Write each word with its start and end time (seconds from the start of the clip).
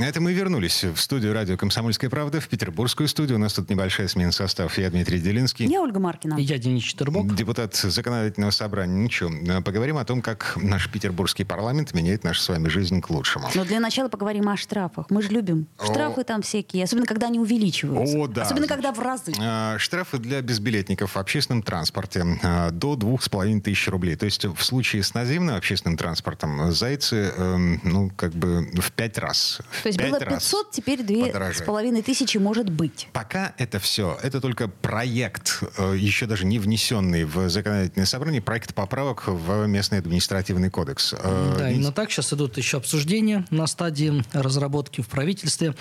Это 0.00 0.20
мы 0.20 0.32
вернулись 0.32 0.84
в 0.84 0.96
студию 0.98 1.32
радио 1.32 1.56
«Комсомольская 1.56 2.08
правда», 2.08 2.40
в 2.40 2.46
петербургскую 2.46 3.08
студию. 3.08 3.36
У 3.36 3.40
нас 3.40 3.52
тут 3.54 3.68
небольшая 3.68 4.06
смена 4.06 4.30
состав. 4.30 4.78
Я 4.78 4.90
Дмитрий 4.90 5.18
Делинский. 5.18 5.66
Я 5.66 5.82
Ольга 5.82 5.98
Маркина. 5.98 6.36
Я 6.38 6.56
Денис 6.56 6.84
Четербок. 6.84 7.34
Депутат 7.34 7.74
законодательного 7.74 8.52
собрания. 8.52 8.94
Ничего, 8.94 9.30
поговорим 9.62 9.98
о 9.98 10.04
том, 10.04 10.22
как 10.22 10.56
наш 10.56 10.88
петербургский 10.88 11.42
парламент 11.42 11.94
меняет 11.94 12.22
нашу 12.22 12.40
с 12.40 12.48
вами 12.48 12.68
жизнь 12.68 13.00
к 13.00 13.10
лучшему. 13.10 13.50
Но 13.56 13.64
для 13.64 13.80
начала 13.80 14.08
поговорим 14.08 14.48
о 14.48 14.56
штрафах. 14.56 15.06
Мы 15.10 15.20
же 15.20 15.30
любим 15.30 15.66
штрафы 15.82 16.22
там 16.22 16.42
всякие, 16.42 16.84
особенно 16.84 17.06
когда 17.06 17.26
они 17.26 17.40
увеличиваются. 17.40 18.18
О, 18.18 18.28
да. 18.28 18.42
Особенно 18.42 18.68
когда 18.68 18.92
в 18.92 19.00
разы. 19.00 19.32
А, 19.40 19.78
Штрафы 19.78 20.18
для 20.18 20.40
безбилетников 20.42 21.16
в 21.16 21.18
общественном 21.18 21.62
транспорте 21.62 22.24
а, 22.44 22.70
до 22.70 22.94
двух 22.94 23.24
с 23.24 23.28
половиной 23.28 23.62
тысяч 23.62 23.88
рублей. 23.88 24.14
То 24.14 24.26
есть 24.26 24.44
в 24.44 24.62
случае 24.62 25.02
с 25.02 25.14
наземным 25.14 25.56
общественным 25.56 25.96
транспортом 25.96 26.70
зайцы, 26.70 27.32
эм, 27.36 27.80
ну, 27.82 28.10
как 28.14 28.32
бы 28.32 28.70
в 28.74 28.92
пять 28.92 29.18
раз. 29.18 29.60
В 29.70 29.87
То 29.96 30.02
есть 30.02 30.12
было 30.12 30.20
раз 30.20 30.44
500, 30.44 30.70
теперь 30.70 31.02
две 31.02 31.24
с 31.24 31.26
подорожает. 31.28 31.64
половиной 31.66 32.02
тысячи 32.02 32.38
может 32.38 32.70
быть. 32.70 33.08
Пока 33.12 33.54
это 33.58 33.78
все, 33.78 34.18
это 34.22 34.40
только 34.40 34.68
проект, 34.68 35.62
э, 35.78 35.94
еще 35.96 36.26
даже 36.26 36.44
не 36.46 36.58
внесенный 36.58 37.24
в 37.24 37.48
законодательное 37.48 38.06
собрание, 38.06 38.40
проект 38.40 38.74
поправок 38.74 39.24
в 39.26 39.66
местный 39.66 39.98
административный 39.98 40.70
кодекс. 40.70 41.14
Э, 41.18 41.54
Да, 41.58 41.70
именно 41.70 41.92
так. 41.92 42.10
Сейчас 42.10 42.32
идут 42.32 42.56
еще 42.56 42.76
обсуждения 42.78 43.44
на 43.50 43.66
стадии 43.66 44.22
разработки 44.32 45.00
в 45.00 45.08
правительстве. 45.08 45.74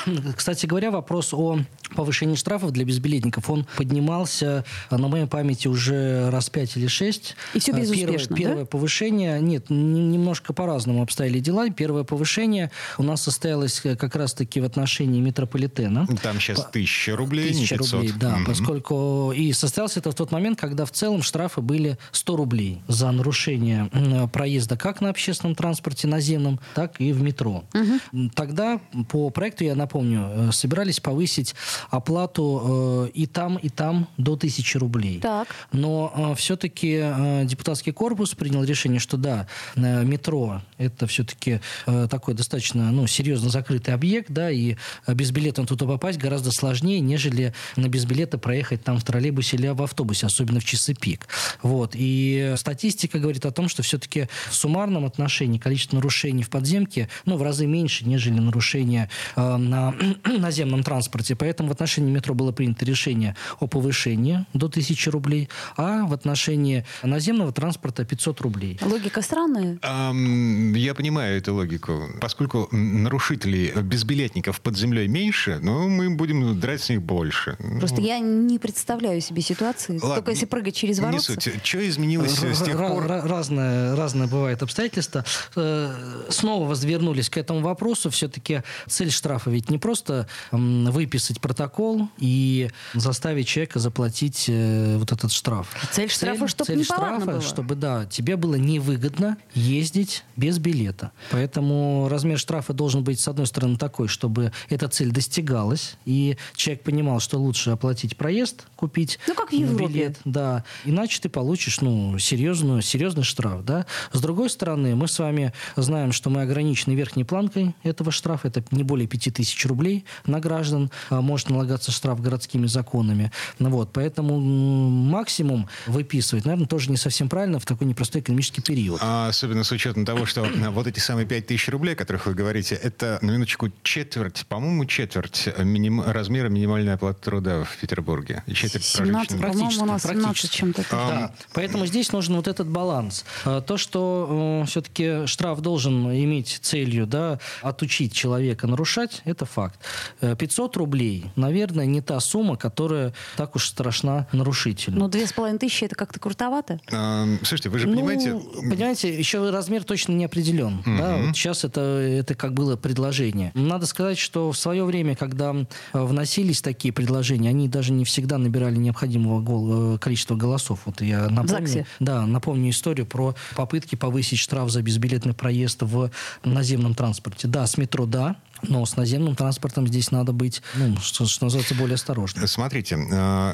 Кстати 0.36 0.66
говоря, 0.66 0.90
вопрос 0.90 1.32
о 1.34 1.58
повышении 1.94 2.34
штрафов 2.36 2.70
для 2.70 2.84
безбилетников, 2.84 3.50
он 3.50 3.66
поднимался, 3.76 4.64
а, 4.88 4.98
на 4.98 5.08
моей 5.08 5.26
памяти, 5.26 5.68
уже 5.68 6.30
раз 6.30 6.48
пять 6.50 6.76
или 6.76 6.86
шесть. 6.86 7.36
И 7.54 7.58
А, 7.58 7.60
Первое, 7.60 7.82
безуспешно, 7.82 8.36
да? 8.36 8.42
первое 8.42 8.64
повышение, 8.64 9.40
нет, 9.40 9.70
немножко 9.70 10.52
по-разному 10.52 11.02
обстояли 11.02 11.40
дела. 11.40 11.68
Первое 11.70 12.04
повышение 12.04 12.70
у 12.98 13.02
нас 13.02 13.22
состоялось 13.22 13.39
э, 13.44 13.96
как 13.96 14.16
раз-таки 14.16 14.60
в 14.60 14.64
отношении 14.64 15.20
метрополитена. 15.20 16.06
Там 16.22 16.40
сейчас 16.40 16.60
По- 16.62 16.70
тысяча 16.72 17.16
рублей, 17.16 17.50
не 17.52 17.60
Тысяча 17.60 17.76
500. 17.78 17.92
рублей, 17.94 18.12
да, 18.18 18.36
Мгм. 18.36 18.44
поскольку 18.46 19.32
и 19.36 19.52
состоялось 19.52 19.96
это 19.96 20.10
в 20.10 20.14
тот 20.14 20.30
момент, 20.32 20.58
когда 20.60 20.84
в 20.84 20.90
целом 20.90 21.22
штрафы 21.22 21.60
были 21.60 21.98
100 22.12 22.36
рублей 22.36 22.82
за 22.88 23.10
нарушение 23.10 23.90
проезда 24.32 24.76
как 24.76 25.00
на 25.00 25.10
общественном 25.10 25.54
транспорте 25.54 26.06
наземном, 26.08 26.60
так 26.74 27.00
и 27.00 27.12
в 27.12 27.22
метро. 27.22 27.64
М, 28.12 28.30
Тогда 28.30 28.80
по 29.08 29.30
проекту, 29.30 29.64
я 29.64 29.74
напомню, 29.74 30.28
э, 30.32 30.52
собирались 30.52 31.00
повысить 31.00 31.54
оплату 31.90 33.06
э, 33.06 33.10
и 33.14 33.26
там, 33.26 33.56
и 33.56 33.68
там 33.68 34.08
до 34.16 34.36
1000 34.36 34.78
рублей. 34.78 35.20
Так. 35.20 35.48
Но 35.72 36.34
все-таки 36.36 37.02
депутатский 37.44 37.92
корпус 37.92 38.34
принял 38.34 38.64
решение, 38.64 39.00
что 39.00 39.16
да, 39.16 39.46
э, 39.76 40.04
метро 40.04 40.62
это 40.78 41.06
все-таки 41.06 41.60
такой 41.86 42.34
достаточно 42.34 42.90
ну, 42.90 43.06
серьезно 43.30 43.50
закрытый 43.50 43.94
объект, 43.94 44.30
да, 44.30 44.50
и 44.50 44.74
без 45.06 45.30
билета 45.30 45.64
туда 45.64 45.86
попасть 45.86 46.18
гораздо 46.18 46.50
сложнее, 46.50 46.98
нежели 46.98 47.54
на 47.76 47.88
без 47.88 48.04
билета 48.04 48.38
проехать 48.38 48.82
там 48.82 48.98
в 48.98 49.04
троллейбусе 49.04 49.56
или 49.56 49.68
в 49.68 49.80
автобусе, 49.82 50.26
особенно 50.26 50.58
в 50.58 50.64
часы 50.64 50.94
пик. 50.94 51.28
Вот. 51.62 51.92
И 51.94 52.54
статистика 52.56 53.20
говорит 53.20 53.46
о 53.46 53.52
том, 53.52 53.68
что 53.68 53.84
все-таки 53.84 54.28
в 54.48 54.54
суммарном 54.54 55.04
отношении 55.04 55.58
количество 55.58 55.96
нарушений 55.96 56.42
в 56.42 56.50
подземке 56.50 57.08
ну, 57.24 57.36
в 57.36 57.42
разы 57.42 57.66
меньше, 57.66 58.04
нежели 58.04 58.40
нарушения 58.40 59.08
э, 59.36 59.56
на 59.56 59.94
наземном 60.26 60.82
транспорте. 60.82 61.36
Поэтому 61.36 61.68
в 61.68 61.72
отношении 61.72 62.10
метро 62.10 62.34
было 62.34 62.50
принято 62.50 62.84
решение 62.84 63.36
о 63.60 63.68
повышении 63.68 64.44
до 64.54 64.66
1000 64.66 65.10
рублей, 65.12 65.48
а 65.76 66.04
в 66.04 66.12
отношении 66.12 66.84
наземного 67.04 67.52
транспорта 67.52 68.04
500 68.04 68.40
рублей. 68.40 68.78
Логика 68.82 69.22
странная. 69.22 69.78
Ам, 69.82 70.74
Я 70.74 70.94
понимаю 70.94 71.38
эту 71.38 71.54
логику. 71.54 72.08
Поскольку 72.20 72.68
м, 72.72 73.06
нарушителей 73.20 73.72
безбилетников 73.82 74.60
под 74.60 74.76
землей 74.76 75.06
меньше, 75.06 75.58
ну, 75.62 75.88
мы 75.88 76.08
будем 76.10 76.58
драть 76.58 76.80
с 76.82 76.88
них 76.88 77.02
больше. 77.02 77.56
Просто 77.78 78.00
я 78.00 78.18
не 78.18 78.58
представляю 78.58 79.20
себе 79.20 79.42
ситуации, 79.42 79.94
Ладно, 79.98 80.14
только 80.16 80.30
если 80.30 80.46
не- 80.46 80.48
прыгать 80.50 80.74
через 80.74 80.98
не 80.98 81.04
ворота. 81.04 81.22
суть. 81.22 81.50
Что 81.62 81.86
изменилось 81.88 82.32
с 82.38 82.62
тех 82.64 82.76
пор? 82.78 83.04
ра- 83.06 83.26
Разное, 83.26 83.94
разное 83.94 84.26
бывает 84.26 84.62
обстоятельства. 84.62 85.24
Э, 85.56 85.94
Снова 86.30 86.66
возвернулись 86.66 87.28
к 87.28 87.36
этому 87.36 87.60
вопросу. 87.60 88.08
Все-таки 88.10 88.62
цель 88.88 89.10
штрафа 89.10 89.50
ведь 89.50 89.68
не 89.70 89.78
просто 89.78 90.26
выписать 90.50 91.40
протокол 91.40 92.08
и 92.18 92.70
заставить 92.94 93.46
человека 93.48 93.78
заплатить 93.78 94.46
э, 94.48 94.96
вот 94.96 95.12
этот 95.12 95.30
штраф. 95.32 95.68
Цель 95.92 96.08
штрафа, 96.10 96.46
цель 96.64 96.78
неповадно 96.78 97.16
штрафа, 97.20 97.30
было. 97.32 97.40
чтобы, 97.42 97.74
да, 97.74 98.06
тебе 98.06 98.36
было 98.36 98.54
невыгодно 98.54 99.36
ездить 99.54 100.24
без 100.36 100.58
билета. 100.58 101.12
Поэтому 101.30 102.08
размер 102.10 102.38
штрафа 102.38 102.72
должен 102.72 103.04
быть, 103.04 103.09
с 103.18 103.26
одной 103.26 103.46
стороны, 103.46 103.76
такой, 103.76 104.06
чтобы 104.08 104.52
эта 104.68 104.88
цель 104.88 105.10
достигалась, 105.10 105.96
и 106.04 106.36
человек 106.54 106.82
понимал, 106.84 107.18
что 107.20 107.38
лучше 107.38 107.70
оплатить 107.70 108.16
проезд, 108.16 108.66
купить 108.76 109.18
Ну, 109.26 109.34
как 109.34 109.50
в 109.50 109.52
Европе. 109.54 109.86
билет, 109.92 110.18
да. 110.24 110.64
Иначе 110.84 111.20
ты 111.20 111.28
получишь, 111.28 111.80
ну, 111.80 112.18
серьезную, 112.18 112.82
серьезный 112.82 113.24
штраф, 113.24 113.64
да. 113.64 113.86
С 114.12 114.20
другой 114.20 114.50
стороны, 114.50 114.94
мы 114.94 115.08
с 115.08 115.18
вами 115.18 115.52
знаем, 115.76 116.12
что 116.12 116.30
мы 116.30 116.42
ограничены 116.42 116.94
верхней 116.94 117.24
планкой 117.24 117.74
этого 117.82 118.12
штрафа. 118.12 118.48
Это 118.48 118.62
не 118.70 118.84
более 118.84 119.08
5000 119.08 119.66
рублей 119.66 120.04
на 120.26 120.38
граждан. 120.38 120.90
а, 121.08 121.20
Может 121.22 121.50
налагаться 121.50 121.90
штраф 121.90 122.20
городскими 122.20 122.66
законами. 122.66 123.32
Ну, 123.58 123.70
вот. 123.70 123.92
Поэтому 123.92 124.38
максимум 124.38 125.68
выписывать, 125.86 126.44
наверное, 126.44 126.66
тоже 126.66 126.90
не 126.90 126.96
совсем 126.96 127.28
правильно 127.28 127.58
в 127.58 127.64
такой 127.66 127.86
непростой 127.86 128.20
экономический 128.20 128.62
период. 128.62 128.98
А 129.02 129.28
Особенно 129.28 129.64
с 129.64 129.72
учетом 129.72 130.04
того, 130.04 130.26
что 130.26 130.46
вот 130.70 130.86
эти 130.86 130.98
самые 130.98 131.26
5000 131.26 131.68
рублей, 131.68 131.92
о 131.94 131.96
которых 131.96 132.26
вы 132.26 132.34
говорите, 132.34 132.74
это, 132.74 132.99
на 133.02 133.18
минуточку, 133.32 133.70
четверть, 133.82 134.44
по-моему, 134.48 134.84
четверть 134.84 135.44
э, 135.46 135.62
миним- 135.64 136.02
размера 136.02 136.48
минимальной 136.48 136.94
оплаты 136.94 137.20
труда 137.22 137.64
в 137.64 137.76
Петербурге. 137.78 138.42
И 138.46 138.54
Четверть 138.54 138.84
17, 138.84 139.38
прожиточного- 139.38 139.52
по-моему, 139.52 139.82
у 139.82 139.86
нас 139.86 140.02
Практически, 140.02 140.46
17 140.46 140.50
чем-то. 140.50 140.84
Да, 140.90 141.34
поэтому 141.54 141.86
здесь 141.86 142.12
нужен 142.12 142.36
вот 142.36 142.48
этот 142.48 142.68
баланс. 142.68 143.24
А, 143.44 143.60
То, 143.60 143.76
что 143.76 144.64
все-таки 144.66 145.26
штраф 145.26 145.60
должен 145.60 146.10
иметь 146.10 146.58
целью 146.62 147.06
да, 147.06 147.38
отучить 147.62 148.12
человека 148.12 148.66
нарушать, 148.66 149.22
это 149.24 149.44
факт. 149.46 149.78
Э, 150.20 150.36
500 150.36 150.76
рублей, 150.76 151.30
наверное, 151.36 151.86
не 151.86 152.00
та 152.00 152.18
сумма, 152.20 152.56
которая 152.56 153.12
так 153.36 153.56
уж 153.56 153.66
страшна 153.68 154.26
нарушителю. 154.32 154.98
Ну, 154.98 155.08
две 155.08 155.26
с 155.26 155.32
половиной 155.32 155.58
тысячи 155.58 155.84
это 155.84 155.94
как-то 155.94 156.18
крутовато. 156.20 156.80
А, 156.92 157.26
Слушайте, 157.38 157.68
вы 157.68 157.78
же 157.78 157.86
Ну, 157.86 157.94
понимаете... 157.96 158.40
понимаете, 158.54 159.16
еще 159.18 159.50
размер 159.50 159.84
точно 159.84 160.12
не 160.12 160.24
определен. 160.24 160.82
Да, 160.86 161.16
вот 161.18 161.36
сейчас 161.36 161.64
это, 161.64 161.80
это 161.80 162.34
как 162.34 162.54
было 162.54 162.76
предложение. 162.80 163.52
Надо 163.54 163.86
сказать, 163.86 164.18
что 164.18 164.50
в 164.52 164.56
свое 164.58 164.84
время, 164.84 165.14
когда 165.14 165.54
вносились 165.92 166.62
такие 166.62 166.92
предложения, 166.92 167.50
они 167.50 167.68
даже 167.68 167.92
не 167.92 168.04
всегда 168.04 168.38
набирали 168.38 168.76
необходимого 168.76 169.40
гол- 169.40 169.94
э, 169.94 169.98
количества 169.98 170.34
голосов. 170.36 170.80
Вот 170.86 171.00
я 171.02 171.28
напомню, 171.28 171.86
да, 172.00 172.26
напомню 172.26 172.70
историю 172.70 173.06
про 173.06 173.34
попытки 173.56 173.94
повысить 173.94 174.38
штраф 174.38 174.70
за 174.70 174.82
безбилетный 174.82 175.34
проезд 175.34 175.82
в 175.82 176.10
наземном 176.44 176.94
транспорте. 176.94 177.48
Да, 177.48 177.66
с 177.66 177.76
метро 177.76 178.06
да, 178.06 178.36
но 178.62 178.84
с 178.84 178.96
наземным 178.96 179.36
транспортом 179.36 179.86
здесь 179.86 180.10
надо 180.10 180.32
быть, 180.32 180.62
ну, 180.74 180.96
что, 180.98 181.26
что 181.26 181.46
называется, 181.46 181.74
более 181.74 181.94
осторожным. 181.94 182.46
Смотрите, 182.46 182.96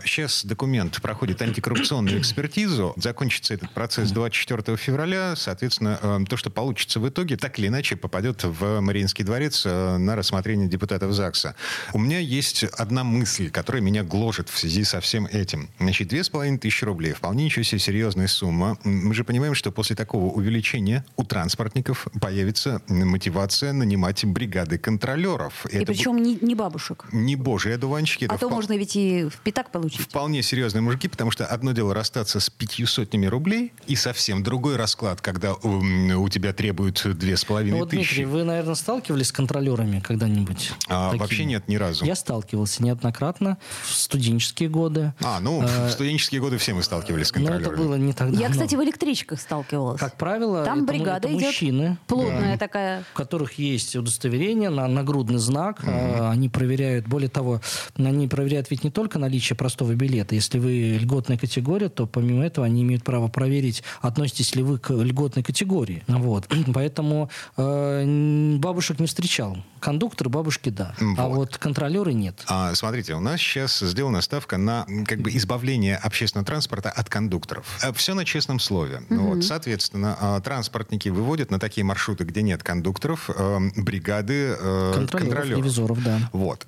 сейчас 0.05 0.45
документ 0.45 1.01
проходит 1.01 1.43
антикоррупционную 1.43 2.19
экспертизу. 2.19 2.95
Закончится 2.97 3.55
этот 3.55 3.71
процесс 3.71 4.11
24 4.11 4.77
февраля. 4.77 5.35
Соответственно, 5.37 5.99
э, 6.01 6.19
то, 6.29 6.37
что 6.37 6.51
получится 6.51 7.01
в 7.01 7.09
итоге, 7.09 7.37
так 7.37 7.59
или 7.59 7.69
иначе 7.69 7.97
попадет 7.97 8.45
в 8.45 8.81
Мариинский 8.81 9.25
дворец 9.25 9.63
э, 9.65 9.97
на 9.97 10.17
рассмотрение 10.17 10.69
депутатов 10.69 11.13
ЗАГСа. 11.13 11.55
У 11.93 11.99
меня 11.99 12.19
есть 12.19 12.65
одна 12.65 13.05
мысль, 13.05 13.51
которая 13.51 13.83
меня 13.83 14.03
гложет 14.03 14.49
в 14.49 14.59
связи 14.59 14.85
со 14.85 15.01
всем 15.01 15.27
этим. 15.27 15.69
Значит, 15.79 16.09
две 16.09 16.25
с 16.25 16.29
половиной 16.29 16.59
тысячи 16.59 16.85
рублей. 16.85 17.13
Вполне 17.13 17.45
ничего 17.45 17.63
себе 17.63 17.79
серьезная 17.79 18.29
сумма. 18.29 18.79
Мы 18.85 19.15
же 19.15 19.25
понимаем, 19.25 19.55
что 19.55 19.73
после 19.73 19.97
такого 19.97 20.33
увеличения 20.33 21.05
у 21.17 21.25
транспортников 21.25 22.07
появится 22.21 22.83
мотивация 22.89 23.73
нанимать 23.73 24.25
бригады 24.25 24.79
контролеров 24.79 24.96
контролеров. 24.97 25.67
И 25.67 25.85
причем 25.85 26.23
не, 26.23 26.39
не 26.41 26.55
бабушек. 26.55 27.05
Не 27.13 27.37
божьи 27.37 27.73
одуванчики. 27.73 28.25
А 28.29 28.39
то 28.39 28.47
впол- 28.47 28.51
можно 28.51 28.77
ведь 28.77 28.97
и 28.97 29.25
в 29.29 29.37
пятак 29.41 29.71
получить. 29.71 30.01
Вполне 30.01 30.43
серьезные 30.43 30.81
мужики, 30.83 31.09
потому 31.09 31.31
что 31.31 31.45
одно 31.47 31.73
дело 31.73 31.95
расстаться 31.95 32.41
с 32.41 32.49
пятью 32.51 32.87
сотнями 32.87 33.27
рублей, 33.27 33.73
и 33.87 33.95
совсем 33.97 34.43
другой 34.43 34.77
расклад, 34.77 35.21
когда 35.21 35.55
м, 35.63 36.11
у 36.21 36.29
тебя 36.29 36.53
требуют 36.53 37.03
две 37.19 37.37
с 37.37 37.43
Ну, 37.43 37.49
половиной 37.49 37.81
вот, 37.81 37.91
тысячи. 37.91 38.17
Дмитрий, 38.17 38.25
вы, 38.25 38.45
наверное, 38.45 38.75
сталкивались 38.75 39.29
с 39.29 39.33
контролерами 39.33 40.01
когда-нибудь? 40.01 40.73
А, 40.89 41.07
Такими? 41.11 41.21
вообще 41.21 41.45
нет, 41.45 41.69
ни 41.69 41.77
разу. 41.77 42.05
Я 42.05 42.15
сталкивался 42.15 42.83
неоднократно 42.83 43.59
в 43.85 43.93
студенческие 43.93 44.69
годы. 44.69 45.13
А, 45.23 45.41
ну, 45.41 45.61
в 45.61 45.91
студенческие 45.91 46.41
годы 46.41 46.57
все 46.59 46.73
мы 46.75 46.83
сталкивались 46.83 47.29
с 47.29 47.33
Но 47.35 47.41
контролерами. 47.41 47.73
это 47.75 47.83
было 47.83 47.95
не 47.97 48.13
так 48.13 48.29
давно. 48.31 48.41
Я, 48.41 48.51
кстати, 48.51 48.75
в 48.75 48.83
электричках 48.83 49.41
сталкивалась. 49.41 50.01
Как 50.01 50.17
правило, 50.17 50.65
Там 50.65 50.79
это, 50.85 50.87
бригада 50.93 51.29
это 51.29 51.37
идет 51.37 51.47
мужчины. 51.47 51.99
плотная 52.07 52.57
такая. 52.59 53.05
у 53.15 53.17
которых 53.17 53.55
есть 53.59 53.95
удостоверение 53.97 54.71
на 54.71 54.86
нагрудный 54.95 55.39
знак. 55.39 55.81
А, 55.87 56.31
Они 56.31 56.49
проверяют, 56.49 57.07
более 57.07 57.29
того, 57.29 57.61
они 57.97 58.29
проверяют 58.29 58.71
ведь 58.71 58.85
не 58.85 58.91
только 58.91 59.19
наличие 59.19 59.57
простого 59.57 59.93
билета. 59.95 60.35
Если 60.35 60.59
вы 60.59 60.99
льготная 61.01 61.39
категория, 61.39 61.89
то 61.89 62.07
помимо 62.07 62.45
этого 62.45 62.67
они 62.67 62.83
имеют 62.83 63.05
право 63.05 63.29
проверить, 63.29 63.83
относитесь 64.01 64.55
ли 64.55 64.63
вы 64.63 64.79
к 64.79 64.91
льготной 64.91 65.43
категории. 65.43 66.03
Вот. 66.09 66.49
Поэтому 66.75 67.31
э, 67.57 68.57
бабушек 68.59 68.99
не 69.01 69.07
встречал. 69.07 69.59
Кондукторы, 69.81 70.31
бабушки, 70.31 70.71
да. 70.71 70.95
А 71.17 71.29
Вот. 71.29 71.37
вот 71.37 71.59
контролеры 71.59 72.13
нет. 72.13 72.43
А, 72.49 72.75
смотрите, 72.75 73.15
у 73.15 73.21
нас 73.21 73.41
сейчас 73.41 73.79
сделана 73.81 74.21
ставка 74.21 74.57
на 74.57 74.87
как 75.07 75.21
бы 75.21 75.31
избавление 75.31 75.97
общественного 75.97 76.47
транспорта 76.47 76.91
от 76.91 77.09
кондукторов. 77.09 77.67
Все 77.95 78.15
на 78.15 78.25
честном 78.25 78.59
слове. 78.59 79.03
Вот, 79.11 79.45
соответственно, 79.45 80.17
а, 80.21 80.41
транспортники 80.41 81.09
выводят 81.09 81.51
на 81.51 81.59
такие 81.59 81.85
маршруты, 81.85 82.25
где 82.25 82.43
нет 82.43 82.63
кондукторов, 82.63 83.31
э, 83.31 83.59
бригады 83.77 84.57
э, 84.59 84.76
Контролеров, 84.95 85.11
контролеров. 85.35 85.59
ревизоров, 85.59 86.03
да. 86.05 86.31
Вот. 86.33 86.67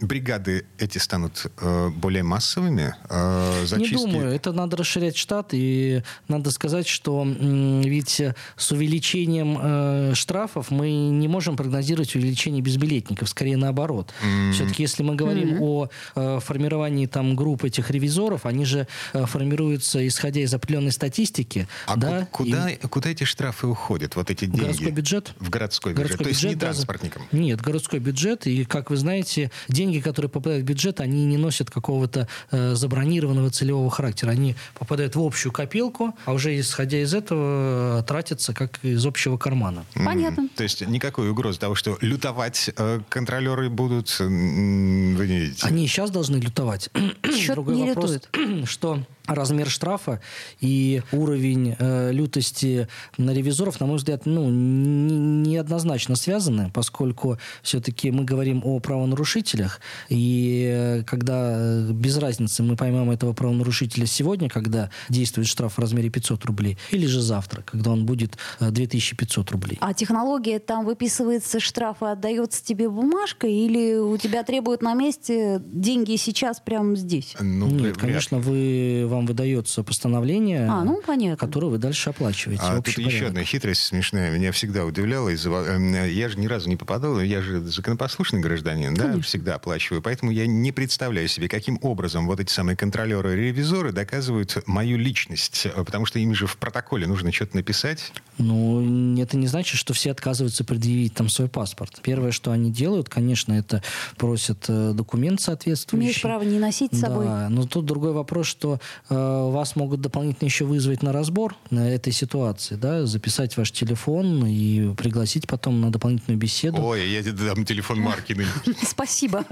Бригады 0.00 0.66
эти 0.78 0.98
станут 0.98 1.46
э, 1.60 1.88
более 1.90 2.22
массовыми? 2.22 2.94
Э, 3.08 3.60
Не 3.62 3.66
зачистки- 3.66 3.94
думаю. 3.94 4.30
Это 4.32 4.52
надо 4.52 4.76
расширять 4.76 5.16
штат. 5.16 5.48
И 5.52 6.02
надо 6.28 6.50
сказать, 6.50 6.86
что 6.86 7.24
ведь 7.26 8.20
э, 8.20 8.34
с 8.56 8.70
увеличением 8.72 9.58
э, 9.60 10.12
штрафов 10.14 10.70
мы 10.70 10.90
не 10.90 11.28
можем 11.28 11.56
прогнозировать 11.56 12.14
увеличение 12.14 12.62
безбилетников. 12.62 13.28
Скорее 13.28 13.56
наоборот. 13.56 14.12
Все-таки 14.52 14.82
если 14.82 15.02
мы 15.02 15.14
говорим 15.14 15.60
о 15.60 15.88
э, 16.14 16.40
формировании 16.40 17.06
там, 17.06 17.36
групп 17.36 17.64
этих 17.64 17.90
ревизоров, 17.90 18.46
они 18.46 18.64
же 18.64 18.86
э, 19.12 19.26
формируются 19.26 20.06
исходя 20.06 20.40
из 20.40 20.52
определенной 20.54 20.92
статистики. 20.92 21.66
А 21.86 21.96
да, 21.96 22.26
ку- 22.30 22.44
куда, 22.44 22.68
куда 22.90 23.10
эти 23.10 23.24
штрафы 23.24 23.66
уходят, 23.66 24.16
вот 24.16 24.30
эти 24.30 24.44
и 24.44 24.46
деньги? 24.46 24.60
городской 24.60 24.90
бюджет. 24.90 25.32
В 25.38 25.50
городской 25.50 25.92
бюджет. 25.92 26.06
Городской 26.06 26.24
То 26.24 26.28
есть 26.30 26.42
не 26.42 26.48
бюджет, 26.50 26.60
да, 26.60 26.66
транспортникам. 26.72 27.22
Нет, 27.32 27.47
городской 27.56 28.00
бюджет. 28.00 28.46
И, 28.46 28.64
как 28.64 28.90
вы 28.90 28.96
знаете, 28.96 29.50
деньги, 29.68 30.00
которые 30.00 30.30
попадают 30.30 30.64
в 30.64 30.66
бюджет, 30.66 31.00
они 31.00 31.24
не 31.26 31.36
носят 31.36 31.70
какого-то 31.70 32.28
э, 32.50 32.74
забронированного 32.74 33.50
целевого 33.50 33.90
характера. 33.90 34.30
Они 34.30 34.54
попадают 34.78 35.16
в 35.16 35.20
общую 35.20 35.52
копилку, 35.52 36.14
а 36.24 36.32
уже 36.32 36.58
исходя 36.58 37.00
из 37.00 37.14
этого 37.14 38.00
э, 38.00 38.02
тратятся 38.04 38.52
как 38.52 38.78
из 38.82 39.04
общего 39.04 39.36
кармана. 39.36 39.84
Понятно. 39.94 40.48
То 40.56 40.62
есть 40.62 40.86
никакой 40.86 41.30
угрозы 41.30 41.58
того, 41.58 41.74
что 41.74 41.98
лютовать 42.00 42.70
э, 42.76 43.00
контролеры 43.08 43.68
будут, 43.68 44.18
вы 44.18 44.28
не 44.28 45.38
видите? 45.38 45.66
Они 45.66 45.86
сейчас 45.86 46.10
должны 46.10 46.36
лютовать. 46.36 46.90
Чё-то 47.22 47.54
Другой 47.54 47.76
не 47.76 47.88
вопрос, 47.88 48.18
что 48.64 49.02
размер 49.28 49.68
штрафа 49.68 50.20
и 50.60 51.02
уровень 51.12 51.76
э, 51.78 52.10
лютости 52.12 52.88
на 53.16 53.32
ревизоров, 53.32 53.78
на 53.80 53.86
мой 53.86 53.96
взгляд, 53.96 54.26
ну, 54.26 54.48
не- 54.50 55.58
неоднозначно 55.58 56.16
связаны, 56.16 56.70
поскольку 56.72 57.38
все-таки 57.62 58.10
мы 58.10 58.24
говорим 58.24 58.62
о 58.64 58.80
правонарушителях, 58.80 59.80
и 60.08 60.68
э, 60.70 61.02
когда 61.04 61.54
э, 61.56 61.90
без 61.92 62.16
разницы 62.18 62.62
мы 62.62 62.76
поймем 62.76 63.10
этого 63.10 63.32
правонарушителя 63.32 64.06
сегодня, 64.06 64.48
когда 64.48 64.90
действует 65.08 65.48
штраф 65.48 65.74
в 65.74 65.78
размере 65.78 66.10
500 66.10 66.44
рублей, 66.44 66.78
или 66.90 67.06
же 67.06 67.20
завтра, 67.20 67.62
когда 67.62 67.90
он 67.90 68.06
будет 68.06 68.38
э, 68.60 68.70
2500 68.70 69.50
рублей. 69.50 69.78
А 69.80 69.94
технология 69.94 70.58
там 70.58 70.84
выписывается 70.84 71.60
штраф 71.60 72.02
и 72.02 72.06
отдается 72.06 72.64
тебе 72.64 72.88
бумажкой, 72.88 73.52
или 73.52 73.96
у 73.96 74.16
тебя 74.16 74.42
требуют 74.42 74.82
на 74.82 74.94
месте 74.94 75.60
деньги 75.64 76.16
сейчас 76.16 76.60
прямо 76.60 76.94
здесь? 76.96 77.34
Ну, 77.40 77.66
Нет, 77.68 77.96
конечно, 77.96 78.38
вы, 78.38 79.04
вам 79.06 79.17
выдается 79.26 79.82
постановление, 79.82 80.66
А, 80.68 80.84
ну, 80.84 81.00
понятно. 81.06 81.36
которое 81.36 81.68
вы 81.68 81.78
дальше 81.78 82.10
оплачиваете. 82.10 82.62
А 82.64 82.76
тут 82.82 82.98
еще 82.98 83.26
одна 83.26 83.42
хитрость 83.44 83.82
смешная. 83.84 84.30
Меня 84.30 84.52
всегда 84.52 84.84
удивляла. 84.84 85.30
во- 85.44 85.64
эм, 85.64 85.94
Я 86.08 86.28
же 86.28 86.38
ни 86.38 86.46
разу 86.46 86.68
не 86.68 86.76
попадал. 86.76 87.20
Я 87.20 87.40
же 87.42 87.60
законопослушный 87.60 88.40
гражданин, 88.40 88.94
да, 88.94 89.18
всегда 89.20 89.54
оплачиваю. 89.56 90.02
Поэтому 90.02 90.30
я 90.30 90.46
не 90.46 90.72
представляю 90.72 91.28
себе, 91.28 91.48
каким 91.48 91.78
образом 91.82 92.26
вот 92.26 92.40
эти 92.40 92.50
самые 92.52 92.76
контролеры 92.76 93.32
и 93.34 93.36
ревизоры 93.48 93.92
доказывают 93.92 94.62
мою 94.66 94.96
личность. 94.98 95.66
Э, 95.66 95.84
Потому 95.84 96.04
что 96.06 96.18
им 96.18 96.34
же 96.34 96.46
в 96.46 96.56
протоколе 96.58 97.06
нужно 97.06 97.32
что-то 97.32 97.56
написать. 97.56 98.12
Ну, 98.38 99.18
это 99.20 99.36
не 99.36 99.46
значит, 99.46 99.78
что 99.78 99.94
все 99.94 100.10
отказываются 100.12 100.64
предъявить 100.64 101.14
там 101.14 101.28
свой 101.28 101.48
паспорт. 101.48 102.00
Первое, 102.02 102.30
что 102.32 102.50
они 102.52 102.70
делают, 102.70 103.08
конечно, 103.08 103.52
это 103.52 103.82
просят 104.16 104.64
э, 104.68 104.92
документ 104.94 105.40
соответствующий. 105.40 106.04
Имеешь 106.06 106.22
право 106.22 106.42
не 106.42 106.58
носить 106.58 106.94
с 106.94 107.00
собой. 107.00 107.24
Да, 107.26 107.48
но 107.48 107.66
тут 107.66 107.84
другой 107.86 108.12
вопрос, 108.12 108.46
что 108.46 108.80
вас 109.10 109.76
могут 109.76 110.00
дополнительно 110.00 110.46
еще 110.46 110.64
вызвать 110.64 111.02
на 111.02 111.12
разбор 111.12 111.56
на 111.70 111.88
этой 111.88 112.12
ситуации, 112.12 112.74
да, 112.74 113.06
записать 113.06 113.56
ваш 113.56 113.72
телефон 113.72 114.44
и 114.46 114.94
пригласить 114.94 115.46
потом 115.46 115.80
на 115.80 115.90
дополнительную 115.90 116.38
беседу. 116.38 116.82
Ой, 116.82 117.08
я 117.08 117.22
тебе 117.22 117.32
дам 117.32 117.64
телефон 117.64 118.00
Маркины. 118.00 118.44
Спасибо. 118.82 119.44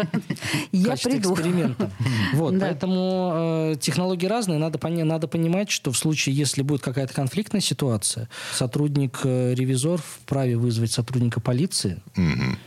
Я 0.73 0.97
приду. 0.97 1.35
эксперимента. 1.35 1.91
Вот, 2.33 2.59
поэтому 2.61 3.33
э, 3.35 3.77
технологии 3.81 4.27
разные. 4.27 4.59
Надо, 4.59 4.79
надо 4.89 5.29
понимать, 5.29 5.71
что 5.71 5.93
в 5.93 5.97
случае, 5.97 6.35
если 6.35 6.63
будет 6.63 6.83
какая-то 6.83 7.15
конфликтная 7.15 7.61
ситуация, 7.61 8.29
сотрудник 8.55 9.21
э, 9.25 9.55
ревизор 9.55 10.01
вправе 10.03 10.57
вызвать 10.57 10.93
сотрудника 10.93 11.41
полиции. 11.41 12.03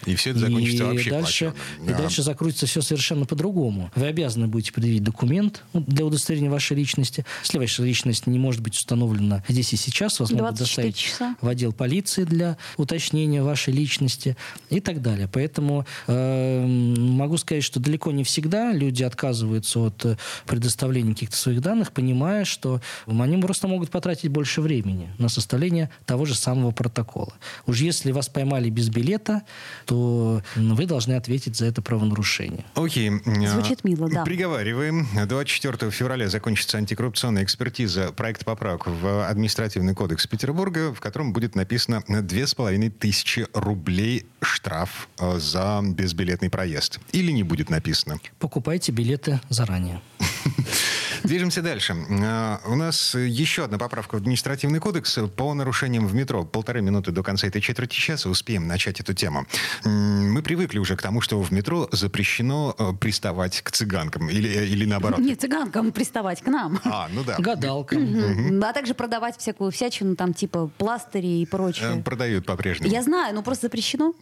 И 0.05 0.15
все 0.15 0.31
это 0.31 0.39
закончится 0.39 0.85
вообще 0.85 1.09
дальше, 1.09 1.53
и 1.83 1.87
Да. 1.89 1.97
дальше 1.97 2.23
закрутится 2.23 2.65
все 2.65 2.81
совершенно 2.81 3.25
по-другому. 3.25 3.91
Вы 3.95 4.07
обязаны 4.07 4.47
будете 4.47 4.71
предъявить 4.71 5.03
документ 5.03 5.63
для 5.73 6.05
удостоверения 6.05 6.49
вашей 6.49 6.77
личности. 6.79 7.25
Если 7.43 7.57
ваша 7.57 7.83
личность 7.83 8.27
не 8.27 8.39
может 8.39 8.61
быть 8.61 8.75
установлена 8.75 9.43
здесь 9.47 9.73
и 9.73 9.77
сейчас, 9.77 10.19
вас 10.19 10.31
могут 10.31 10.55
24 10.55 10.65
доставить 10.65 10.95
часа. 10.95 11.35
в 11.41 11.47
отдел 11.47 11.73
полиции 11.73 12.23
для 12.23 12.57
уточнения 12.77 13.43
вашей 13.43 13.73
личности 13.73 14.35
и 14.69 14.79
так 14.79 15.01
далее. 15.01 15.29
Поэтому 15.31 15.85
э, 16.07 16.65
могу 16.65 17.37
сказать, 17.37 17.63
что 17.63 17.79
далеко 17.79 18.11
не 18.11 18.23
всегда 18.23 18.71
люди 18.71 19.03
отказываются 19.03 19.79
от 19.79 20.05
э, 20.05 20.17
предоставления 20.45 21.13
каких-то 21.13 21.35
своих 21.35 21.61
данных, 21.61 21.91
понимая, 21.91 22.45
что 22.45 22.81
они 23.07 23.37
просто 23.37 23.67
могут 23.67 23.89
потратить 23.89 24.29
больше 24.29 24.61
времени 24.61 25.09
на 25.17 25.29
составление 25.29 25.89
того 26.05 26.25
же 26.25 26.35
самого 26.35 26.71
протокола. 26.71 27.33
Уж 27.67 27.79
если 27.79 28.11
вас 28.11 28.29
поймали 28.29 28.69
без 28.69 28.89
билета, 28.89 29.43
то 29.85 30.41
вы 30.55 30.85
должны 30.85 31.13
ответить 31.13 31.55
за 31.55 31.65
это 31.65 31.81
правонарушение. 31.81 32.65
Окей. 32.75 33.11
Звучит 33.47 33.83
мило, 33.83 34.09
да. 34.09 34.23
Приговариваем. 34.23 35.07
24 35.27 35.91
февраля 35.91 36.27
закончится 36.27 36.58
антикоррупционная 36.73 37.43
экспертиза 37.43 38.11
проекта 38.11 38.45
поправок 38.45 38.87
в 38.87 39.27
административный 39.27 39.95
кодекс 39.95 40.27
Петербурга, 40.27 40.93
в 40.93 40.99
котором 40.99 41.33
будет 41.33 41.55
написано 41.55 42.03
две 42.07 42.47
с 42.47 42.55
половиной 42.55 42.89
тысячи 42.89 43.47
рублей 43.53 44.25
штраф 44.41 45.09
э, 45.19 45.39
за 45.39 45.81
безбилетный 45.83 46.49
проезд. 46.49 46.99
Или 47.11 47.31
не 47.31 47.43
будет 47.43 47.69
написано. 47.69 48.19
Покупайте 48.39 48.91
билеты 48.91 49.39
заранее. 49.49 50.01
Движемся 51.23 51.61
дальше. 51.61 51.95
А, 52.23 52.61
У 52.65 52.75
нас 52.75 53.15
еще 53.15 53.65
одна 53.65 53.77
поправка 53.77 54.15
в 54.15 54.17
административный 54.17 54.79
кодекс 54.79 55.17
по 55.35 55.53
нарушениям 55.53 56.07
в 56.07 56.13
метро. 56.13 56.45
Полторы 56.45 56.81
минуты 56.81 57.11
до 57.11 57.23
конца 57.23 57.47
этой 57.47 57.61
четверти 57.61 57.95
часа 57.95 58.29
успеем 58.29 58.67
начать 58.67 58.99
эту 58.99 59.13
тему. 59.13 59.45
Мы 59.83 60.41
привыкли 60.41 60.79
уже 60.79 60.95
к 60.95 61.01
тому, 61.01 61.21
что 61.21 61.41
в 61.41 61.51
метро 61.51 61.87
запрещено 61.91 62.75
э, 62.77 62.91
приставать 62.99 63.61
к 63.61 63.71
цыганкам. 63.71 64.29
Или, 64.29 64.49
э, 64.49 64.65
или 64.65 64.85
наоборот. 64.85 65.19
Не 65.19 65.35
цыганкам 65.35 65.91
приставать 65.91 66.41
к 66.41 66.47
нам. 66.47 66.79
А, 66.85 67.09
ну 67.13 67.23
да. 67.23 67.37
Гадалка. 67.39 67.97
Мгм. 67.97 68.63
А 68.63 68.73
также 68.73 68.93
продавать 68.93 69.37
всякую 69.37 69.71
всячину, 69.71 70.15
там 70.15 70.33
типа 70.33 70.69
пластыри 70.77 71.27
и 71.41 71.43
Э, 71.43 71.47
прочее. 71.47 72.01
Продают 72.03 72.45
по-прежнему. 72.45 72.91
Я 72.91 73.01
знаю, 73.03 73.33
но 73.35 73.41
просто 73.43 73.67
запрещено. 73.67 74.13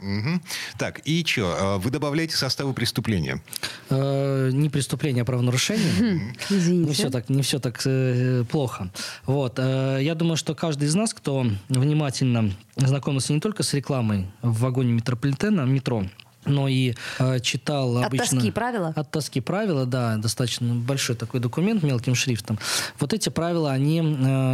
Так, 0.77 0.99
и 1.05 1.23
что? 1.25 1.79
Вы 1.83 1.89
добавляете 1.91 2.35
составы 2.35 2.73
преступления. 2.73 3.41
Э, 3.89 4.49
Не 4.51 4.69
преступление, 4.69 5.21
а 5.23 5.25
правонарушение. 5.25 6.33
Извините. 6.49 6.86
Не 6.87 6.93
все 6.93 7.09
так, 7.09 7.29
не 7.29 7.41
все 7.41 7.59
так 7.59 7.81
э, 7.85 8.43
плохо. 8.49 8.89
Вот. 9.25 9.59
э, 9.59 9.99
я 10.01 10.15
думаю, 10.15 10.37
что 10.37 10.55
каждый 10.55 10.87
из 10.87 10.95
нас, 10.95 11.13
кто 11.13 11.45
внимательно 11.69 12.51
знакомился 12.75 13.33
не 13.33 13.39
только 13.39 13.63
с 13.63 13.73
рекламой 13.73 14.25
в 14.41 14.61
вагоне 14.61 14.93
метрополитена, 14.93 15.61
метро, 15.61 16.05
но 16.45 16.67
и 16.67 16.93
э, 17.19 17.39
читал 17.39 17.97
От 17.97 18.05
обычно... 18.07 18.37
тоски 18.37 18.51
правила? 18.51 18.93
От 18.95 19.11
тоски 19.11 19.41
правила, 19.41 19.85
да, 19.85 20.17
достаточно 20.17 20.73
большой 20.73 21.15
такой 21.15 21.39
документ 21.39 21.83
мелким 21.83 22.15
шрифтом. 22.15 22.59
Вот 22.99 23.13
эти 23.13 23.29
правила, 23.29 23.71
они 23.71 23.99
э, 23.99 24.03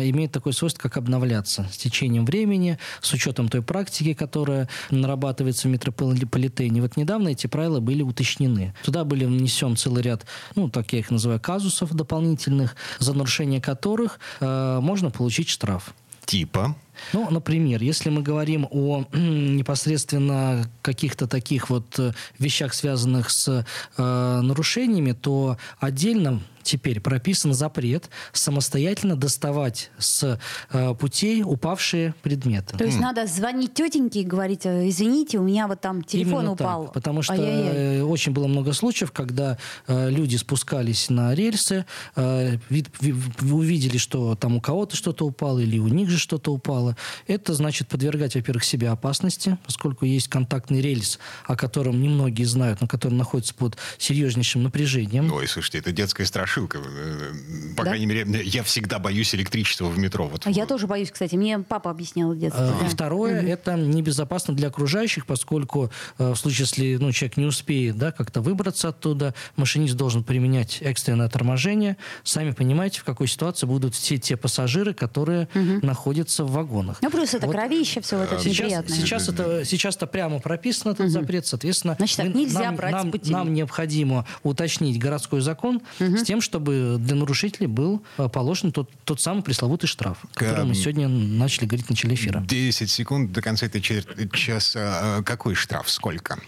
имеют 0.09 0.31
такое 0.31 0.53
свойство, 0.53 0.81
как 0.81 0.97
обновляться 0.97 1.67
с 1.71 1.77
течением 1.77 2.25
времени, 2.25 2.77
с 3.01 3.13
учетом 3.13 3.49
той 3.49 3.61
практики, 3.61 4.13
которая 4.13 4.67
нарабатывается 4.89 5.67
в 5.67 5.71
метрополитене. 5.71 6.81
Вот 6.81 6.97
недавно 6.97 7.29
эти 7.29 7.47
правила 7.47 7.79
были 7.79 8.01
уточнены. 8.01 8.73
Туда 8.83 9.03
были 9.03 9.25
внесен 9.25 9.75
целый 9.75 10.03
ряд, 10.03 10.25
ну, 10.55 10.69
так 10.69 10.93
я 10.93 10.99
их 10.99 11.11
называю, 11.11 11.39
казусов 11.39 11.93
дополнительных, 11.93 12.75
за 12.99 13.13
нарушение 13.13 13.61
которых 13.61 14.19
э, 14.39 14.79
можно 14.81 15.11
получить 15.11 15.49
штраф. 15.49 15.93
Типа? 16.25 16.75
Ну, 17.13 17.29
например, 17.29 17.81
если 17.81 18.09
мы 18.09 18.21
говорим 18.21 18.67
о 18.69 19.05
непосредственно 19.13 20.69
каких-то 20.81 21.27
таких 21.27 21.69
вот 21.69 21.99
э, 21.99 22.13
вещах, 22.39 22.73
связанных 22.73 23.29
с 23.29 23.65
э, 23.97 24.41
нарушениями, 24.41 25.13
то 25.13 25.57
отдельно 25.79 26.41
теперь 26.63 26.99
прописан 26.99 27.53
запрет 27.53 28.09
самостоятельно 28.31 29.15
доставать 29.15 29.91
с 29.97 30.39
э, 30.71 30.95
путей 30.95 31.43
упавшие 31.43 32.13
предметы. 32.23 32.77
То 32.77 32.83
есть 32.83 32.99
надо 32.99 33.25
звонить 33.27 33.73
тетеньке 33.73 34.21
и 34.21 34.23
говорить, 34.23 34.65
«Э, 34.65 34.87
извините, 34.89 35.37
у 35.39 35.43
меня 35.43 35.67
вот 35.67 35.81
там 35.81 36.03
телефон 36.03 36.33
Именно 36.41 36.51
упал. 36.53 36.83
так, 36.85 36.93
потому 36.93 37.21
что 37.21 37.33
Ай-яй-яй. 37.33 37.99
э, 37.99 38.03
очень 38.03 38.31
было 38.33 38.47
много 38.47 38.73
случаев, 38.73 39.11
когда 39.11 39.57
э, 39.87 40.09
люди 40.09 40.35
спускались 40.35 41.09
на 41.09 41.33
рельсы, 41.35 41.85
э, 42.15 42.57
вид- 42.69 42.89
ви- 43.01 43.11
ви- 43.39 43.51
увидели, 43.51 43.97
что 43.97 44.35
там 44.35 44.55
у 44.57 44.61
кого-то 44.61 44.95
что-то 44.95 45.25
упало 45.25 45.59
или 45.59 45.79
у 45.79 45.87
них 45.87 46.09
же 46.09 46.17
что-то 46.17 46.53
упало. 46.53 46.95
Это 47.27 47.53
значит 47.53 47.87
подвергать, 47.87 48.35
во-первых, 48.35 48.63
себя 48.63 48.91
опасности, 48.91 49.57
поскольку 49.65 50.05
есть 50.05 50.27
контактный 50.27 50.81
рельс, 50.81 51.19
о 51.45 51.55
котором 51.55 52.01
немногие 52.01 52.47
знают, 52.47 52.81
но 52.81 52.87
который 52.87 53.13
находится 53.15 53.53
под 53.53 53.77
серьезнейшим 53.97 54.63
напряжением. 54.63 55.31
Ой, 55.33 55.47
слушайте, 55.47 55.79
это 55.79 55.91
детская 55.91 56.25
страшилка. 56.25 56.52
Э, 56.61 57.33
По 57.75 57.83
Да? 57.83 57.89
крайней 57.91 58.05
мере, 58.05 58.25
я 58.43 58.63
всегда 58.63 58.99
боюсь 58.99 59.33
электричества 59.35 59.85
в 59.85 59.97
метро. 59.97 60.27
Вот. 60.27 60.45
А 60.45 60.49
Я 60.51 60.65
тоже 60.65 60.87
боюсь, 60.87 61.11
кстати. 61.11 61.35
Мне 61.35 61.59
папа 61.59 61.89
объяснял 61.91 62.31
в 62.33 62.37
детстве. 62.37 62.63
Э, 62.65 62.73
да. 62.81 62.89
Второе, 62.89 63.41
это 63.41 63.75
небезопасно 63.75 64.53
для 64.53 64.67
окружающих, 64.67 65.25
поскольку 65.25 65.91
э, 66.17 66.31
в 66.31 66.35
случае, 66.35 66.65
если 66.69 66.95
ну, 66.97 67.11
человек 67.11 67.37
не 67.37 67.45
успеет 67.45 67.97
да, 67.97 68.11
как-то 68.11 68.41
выбраться 68.41 68.89
оттуда, 68.89 69.33
машинист 69.55 69.95
должен 69.95 70.23
применять 70.23 70.79
экстренное 70.81 71.29
торможение. 71.29 71.97
Сами 72.23 72.51
понимаете, 72.51 72.99
в 73.01 73.03
какой 73.03 73.27
ситуации 73.27 73.65
будут 73.65 73.95
все 73.95 74.17
те 74.17 74.37
пассажиры, 74.37 74.93
которые 74.93 75.47
находятся 75.81 76.43
в 76.45 76.51
вагонах. 76.51 76.99
Ну, 77.01 77.09
плюс 77.09 77.33
это 77.33 77.47
Вот, 77.47 77.55
кровище, 77.55 78.01
все 78.01 78.19
это 78.19 78.35
очень 78.35 78.51
Сейчас, 78.53 78.85
сейчас, 78.87 79.29
это, 79.29 79.65
сейчас 79.65 79.95
это 79.95 80.07
прямо 80.07 80.39
прописано, 80.39 80.91
этот 80.91 81.09
запрет, 81.09 81.47
соответственно. 81.47 81.95
Значит 81.97 82.17
так, 82.17 82.27
мы- 82.27 82.33
нельзя 82.33 82.63
нам, 82.63 82.75
брать 82.75 82.91
нам, 82.93 83.11
нам 83.25 83.53
необходимо 83.53 84.25
уточнить 84.43 84.99
городской 84.99 85.41
закон 85.41 85.81
с 85.99 86.23
тем, 86.23 86.41
чтобы 86.43 86.97
для 86.99 87.15
нарушителей 87.15 87.67
был 87.67 88.03
э, 88.17 88.29
положен 88.29 88.71
тот, 88.71 88.89
тот 89.05 89.19
самый 89.21 89.41
пресловутый 89.43 89.87
штраф, 89.87 90.17
о 90.35 90.39
котором 90.39 90.69
мы 90.69 90.75
сегодня 90.75 91.07
начали 91.07 91.65
говорить 91.65 91.87
в 91.87 91.89
начале 91.89 92.15
эфира. 92.15 92.39
10 92.41 92.89
секунд 92.89 93.31
до 93.31 93.41
конца 93.41 93.65
этой 93.65 93.81
часа. 93.81 95.19
Э, 95.19 95.23
Какой 95.23 95.55
штраф? 95.55 95.89
Сколько? 95.89 96.39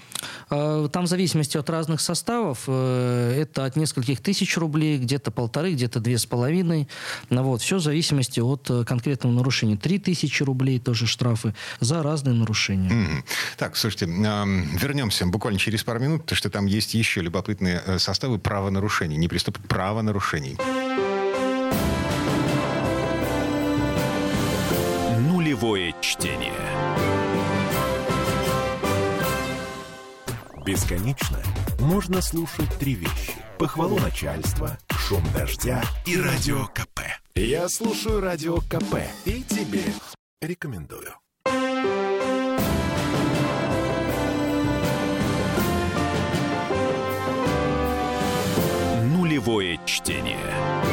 Э, 0.49 0.87
Там 0.91 1.05
в 1.05 1.07
зависимости 1.07 1.57
от 1.57 1.69
разных 1.69 2.01
составов, 2.01 2.63
э, 2.67 3.41
это 3.41 3.65
от 3.65 3.75
нескольких 3.75 4.21
тысяч 4.21 4.57
рублей, 4.57 4.97
где-то 4.97 5.31
полторы, 5.31 5.73
где-то 5.73 5.99
две 5.99 6.17
с 6.17 6.25
половиной. 6.25 6.87
Ну 7.29 7.43
Вот, 7.43 7.61
все 7.61 7.77
в 7.77 7.81
зависимости 7.81 8.39
от 8.39 8.69
конкретного 8.85 9.33
нарушения. 9.33 9.77
Три 9.77 9.99
тысячи 9.99 10.43
рублей 10.43 10.79
тоже 10.79 11.07
штрафы 11.07 11.53
за 11.79 12.03
разные 12.03 12.35
нарушения. 12.35 12.89
Мгм. 12.89 13.23
Так, 13.57 13.77
слушайте, 13.77 14.05
вернемся 14.05 15.25
буквально 15.25 15.59
через 15.59 15.83
пару 15.83 15.99
минут, 15.99 16.21
потому 16.23 16.37
что 16.37 16.49
там 16.49 16.65
есть 16.65 16.93
еще 16.93 17.21
любопытные 17.21 17.99
составы 17.99 18.39
правонарушений, 18.39 19.17
не 19.17 19.27
приступ, 19.27 19.57
правонарушений. 19.85 20.57
Нулевое 25.29 25.93
чтение. 26.01 26.51
Бесконечно 30.65 31.37
можно 31.79 32.23
слушать 32.23 32.73
три 32.79 32.95
вещи. 32.95 33.33
Похвалу 33.59 33.99
начальства, 33.99 34.75
шум 34.89 35.21
дождя 35.35 35.83
и 36.07 36.19
радио 36.19 36.65
КП. 36.65 37.01
Я 37.35 37.69
слушаю 37.69 38.21
радио 38.21 38.57
КП 38.61 39.03
и 39.25 39.43
тебе 39.43 39.83
рекомендую. 40.41 41.13
Нулевое 49.35 49.77
чтение. 49.85 50.84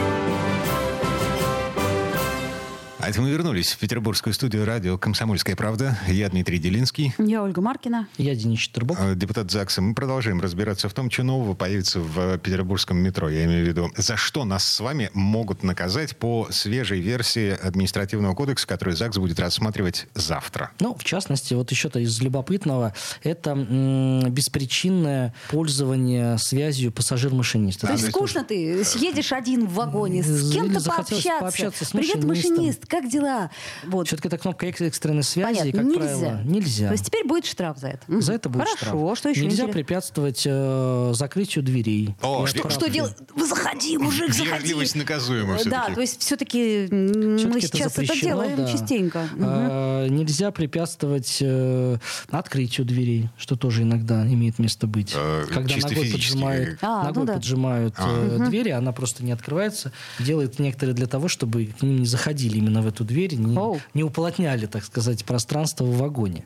А 3.04 3.08
это 3.08 3.20
мы 3.20 3.30
вернулись 3.30 3.72
в 3.72 3.78
петербургскую 3.78 4.32
студию 4.32 4.64
радио 4.64 4.96
«Комсомольская 4.96 5.56
правда». 5.56 5.98
Я 6.06 6.28
Дмитрий 6.28 6.58
Делинский. 6.60 7.12
Я 7.18 7.42
Ольга 7.42 7.60
Маркина. 7.60 8.06
Я 8.16 8.36
Денис 8.36 8.60
Четербок. 8.60 8.96
Э, 9.00 9.16
Депутат 9.16 9.50
ЗАГСа, 9.50 9.82
мы 9.82 9.92
продолжаем 9.96 10.40
разбираться 10.40 10.88
в 10.88 10.94
том, 10.94 11.10
что 11.10 11.24
нового 11.24 11.54
появится 11.54 11.98
в 11.98 12.38
петербургском 12.38 12.96
метро. 12.98 13.28
Я 13.28 13.44
имею 13.46 13.64
в 13.64 13.68
виду, 13.68 13.90
за 13.96 14.16
что 14.16 14.44
нас 14.44 14.64
с 14.64 14.78
вами 14.78 15.10
могут 15.14 15.64
наказать 15.64 16.16
по 16.16 16.46
свежей 16.52 17.00
версии 17.00 17.50
административного 17.50 18.36
кодекса, 18.36 18.68
который 18.68 18.94
ЗАГС 18.94 19.18
будет 19.18 19.40
рассматривать 19.40 20.06
завтра. 20.14 20.70
Ну, 20.78 20.94
в 20.94 21.02
частности, 21.02 21.54
вот 21.54 21.72
еще-то 21.72 21.98
из 21.98 22.20
любопытного, 22.22 22.94
это 23.24 23.50
м, 23.50 24.30
беспричинное 24.30 25.34
пользование 25.50 26.38
связью 26.38 26.92
пассажир-машиниста. 26.92 27.88
То 27.88 27.94
есть 27.94 28.02
то 28.04 28.06
есть 28.06 28.16
скучно 28.16 28.44
ты 28.44 28.84
съедешь 28.84 29.32
один 29.32 29.66
в 29.66 29.74
вагоне, 29.74 30.22
с 30.22 30.52
кем-то 30.52 30.80
пообщаться. 30.80 31.40
пообщаться 31.40 31.84
с 31.84 31.90
Привет, 31.90 32.22
машинистом. 32.22 32.52
машинист, 32.58 32.91
как 32.92 33.08
дела? 33.10 33.50
Вот. 33.86 34.06
Все-таки 34.06 34.28
эта 34.28 34.38
кнопка 34.38 34.66
экс- 34.66 34.80
экстренной 34.80 35.22
связи, 35.22 35.58
Понятно, 35.58 35.72
как 35.80 35.88
нельзя. 35.90 35.98
правило, 35.98 36.40
нельзя. 36.44 36.86
То 36.88 36.92
есть 36.92 37.06
теперь 37.06 37.26
будет 37.26 37.46
штраф 37.46 37.78
за 37.78 37.88
это. 37.88 38.20
За 38.20 38.34
это 38.34 38.48
будет 38.48 38.68
Хорошо, 38.68 38.86
штраф. 38.86 39.18
что 39.18 39.28
еще 39.30 39.40
Нельзя 39.40 39.64
интересно? 39.64 39.72
препятствовать 39.72 40.42
э, 40.46 41.10
закрытию 41.14 41.64
дверей. 41.64 42.14
О, 42.22 42.46
что- 42.46 42.68
Что 42.70 42.88
делать? 42.88 43.16
Вы 43.34 43.46
заходи, 43.46 43.96
мужик, 43.98 44.32
заходи. 44.32 44.62
Вежливость 44.62 44.94
наказуема 44.96 45.54
Э, 45.54 45.56
все-таки. 45.56 45.70
Да, 45.88 45.94
то 45.94 46.00
есть 46.00 46.20
все-таки 46.20 46.88
мы 46.90 47.38
Всё-таки 47.38 47.66
сейчас 47.66 47.98
это 47.98 48.20
делаем 48.20 48.56
да. 48.56 48.70
частенько. 48.70 49.22
Мгм. 49.32 49.44
А, 49.48 50.08
Нельзя 50.08 50.50
препятствовать 50.50 51.38
э, 51.40 51.96
открытию 52.30 52.86
дверей, 52.86 53.28
что 53.38 53.56
тоже 53.56 53.82
иногда 53.82 54.26
имеет 54.26 54.58
место 54.58 54.86
быть. 54.86 55.12
Э, 55.16 55.46
Когда 55.52 55.68
чисто 55.68 55.90
ногой 55.90 56.10
поджимают, 56.10 56.78
А, 56.82 57.00
ну 57.02 57.08
ногой 57.08 57.26
да. 57.26 57.32
поджимают 57.34 57.94
э, 57.98 58.38
А. 58.40 58.46
двери, 58.48 58.70
она 58.70 58.92
просто 58.92 59.24
не 59.24 59.32
открывается. 59.32 59.92
Делают 60.18 60.58
некоторые 60.58 60.94
для 60.94 61.06
того, 61.06 61.28
чтобы 61.28 61.66
к 61.66 61.82
ним 61.82 62.00
не 62.00 62.06
заходили 62.06 62.58
именно 62.58 62.81
в 62.82 62.86
эту 62.86 63.04
дверь, 63.04 63.34
не, 63.36 63.80
не 63.94 64.04
уплотняли, 64.04 64.66
так 64.66 64.84
сказать, 64.84 65.24
пространство 65.24 65.84
в 65.84 65.96
вагоне. 65.98 66.44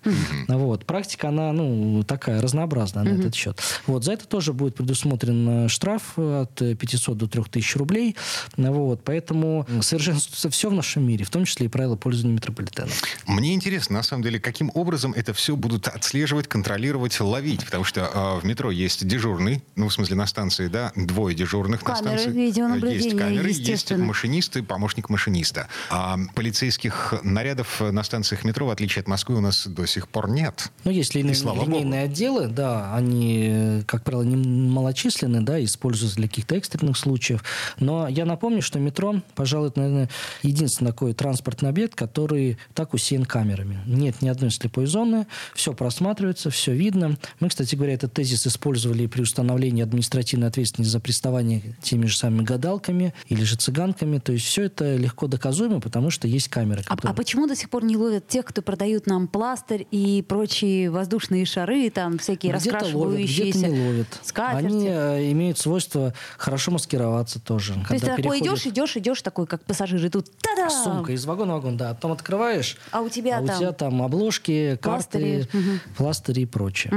Вот. 0.48 0.84
Практика, 0.86 1.28
она 1.28 1.52
ну, 1.52 2.02
такая 2.04 2.40
разнообразная 2.40 3.04
на 3.04 3.18
этот 3.20 3.34
счет. 3.34 3.60
Вот. 3.86 4.04
За 4.04 4.12
это 4.12 4.26
тоже 4.26 4.52
будет 4.52 4.74
предусмотрен 4.76 5.66
э, 5.66 5.68
штраф 5.68 6.14
э, 6.16 6.42
от 6.42 6.62
э, 6.62 6.74
500 6.74 7.16
до 7.16 7.26
3000 7.26 7.78
рублей. 7.78 8.16
Ну, 8.56 8.72
Вот. 8.72 9.02
Поэтому 9.04 9.66
совершенствуется 9.80 10.50
все 10.50 10.70
в 10.70 10.72
нашем 10.72 11.06
мире, 11.06 11.24
в 11.24 11.30
том 11.30 11.44
числе 11.44 11.66
и 11.66 11.68
правила 11.68 11.96
пользования 11.96 12.34
метрополитеном. 12.34 12.90
Мне 13.26 13.54
интересно, 13.54 13.96
на 13.96 14.02
самом 14.02 14.22
деле, 14.22 14.38
каким 14.40 14.70
образом 14.74 15.12
это 15.12 15.32
все 15.34 15.56
будут 15.56 15.88
отслеживать, 15.88 16.48
контролировать, 16.48 17.18
ловить. 17.20 17.64
Потому 17.64 17.84
что 17.84 18.00
э, 18.02 18.40
в 18.40 18.44
метро 18.44 18.70
есть 18.70 19.06
дежурный, 19.06 19.62
ну, 19.76 19.88
в 19.88 19.92
смысле, 19.92 20.16
на 20.16 20.26
станции, 20.26 20.68
да, 20.68 20.92
двое 20.96 21.34
дежурных 21.34 21.82
Камеры 21.82 22.10
на 22.10 22.18
станции. 22.18 22.38
видеонаблюдения, 22.38 23.04
Есть 23.04 23.16
камеры, 23.18 23.48
есть 23.48 23.60
естественно. 23.60 24.04
машинисты, 24.04 24.62
помощник 24.62 25.08
машиниста. 25.08 25.68
А 25.90 26.18
полицейских 26.34 27.14
нарядов 27.22 27.80
на 27.80 28.02
станциях 28.02 28.44
метро, 28.44 28.66
в 28.66 28.70
отличие 28.70 29.00
от 29.00 29.08
Москвы, 29.08 29.36
у 29.36 29.40
нас 29.40 29.66
до 29.66 29.86
сих 29.86 30.08
пор 30.08 30.30
нет. 30.30 30.70
Ну, 30.84 30.90
есть 30.90 31.14
И 31.14 31.22
линейные, 31.22 31.64
линейные 31.64 32.02
отделы, 32.02 32.48
да, 32.48 32.94
они, 32.94 33.48
э, 33.50 33.82
как 33.86 34.04
правило, 34.04 34.22
не 34.22 34.36
малочисленны, 34.36 35.42
да, 35.42 35.62
используются 35.62 36.16
для 36.16 36.28
каких-то 36.28 36.56
экстренных 36.56 36.96
случаев. 36.96 37.44
Но 37.78 38.08
я 38.08 38.24
напомню, 38.24 38.62
что 38.62 38.78
метро, 38.78 39.22
пожалуй, 39.34 39.68
это, 39.68 39.80
наверное, 39.80 40.10
единственный 40.42 40.88
такой 40.88 41.12
транспортный 41.12 41.68
объект, 41.68 41.94
который 41.94 42.58
так 42.72 42.94
усеян 42.94 43.24
камерами. 43.24 43.80
Нет 43.86 44.22
ни 44.22 44.28
одной 44.28 44.50
слепой 44.50 44.86
зоны, 44.86 45.26
все 45.54 45.74
просматривается, 45.74 46.50
все 46.50 46.72
видно. 46.72 47.18
Мы, 47.40 47.48
кстати 47.48 47.74
говоря, 47.74 47.92
этот 47.92 48.14
тезис 48.14 48.46
использовали 48.46 49.06
при 49.06 49.20
установлении 49.20 49.82
административной 49.82 50.48
ответственности 50.48 50.90
за 50.90 51.00
приставание 51.00 51.76
теми 51.82 52.06
же 52.06 52.16
самыми 52.16 52.44
гадалками 52.44 53.12
или 53.28 53.42
же 53.44 53.56
цыганками. 53.56 54.18
То 54.18 54.32
есть 54.32 54.46
все 54.46 54.64
это 54.64 54.96
легко 54.96 55.26
доказуемо, 55.26 55.80
потому 55.80 56.08
что 56.10 56.15
есть 56.24 56.48
камеры. 56.48 56.82
А, 56.88 56.96
а 57.02 57.12
почему 57.12 57.46
до 57.46 57.56
сих 57.56 57.70
пор 57.70 57.84
не 57.84 57.96
ловят 57.96 58.28
тех, 58.28 58.44
кто 58.44 58.62
продают 58.62 59.06
нам 59.06 59.28
пластырь 59.28 59.86
и 59.90 60.24
прочие 60.26 60.90
воздушные 60.90 61.44
шары, 61.44 61.90
там 61.90 62.18
всякие 62.18 62.52
раскрашивающиеся 62.52 63.58
где-то 63.58 63.68
не 63.68 63.86
ловят. 63.86 64.20
скатерти? 64.22 64.66
Они 64.66 64.86
э, 64.88 65.32
имеют 65.32 65.58
свойство 65.58 66.14
хорошо 66.38 66.70
маскироваться 66.70 67.40
тоже. 67.40 67.74
То 67.88 67.94
есть 67.94 68.04
ты 68.04 68.16
такой 68.16 68.40
идешь, 68.40 68.66
идешь, 68.66 68.96
идешь, 68.96 69.22
такой, 69.22 69.46
как 69.46 69.64
пассажир, 69.64 70.04
и 70.04 70.08
тут 70.08 70.30
та-да! 70.40 70.70
Сумка 70.70 71.12
из 71.12 71.24
вагона 71.24 71.54
в 71.54 71.56
вагон, 71.56 71.76
да. 71.76 71.94
Потом 71.94 72.12
открываешь, 72.12 72.76
А 72.90 73.00
у 73.00 73.08
тебя 73.08 73.38
а 73.38 73.42
у 73.42 73.46
там... 73.46 73.58
тебя 73.58 73.72
там 73.72 74.02
обложки, 74.02 74.78
карты, 74.80 75.46
Пластыри. 75.50 75.80
пластыри 75.96 76.40
и 76.42 76.46
прочее. 76.46 76.92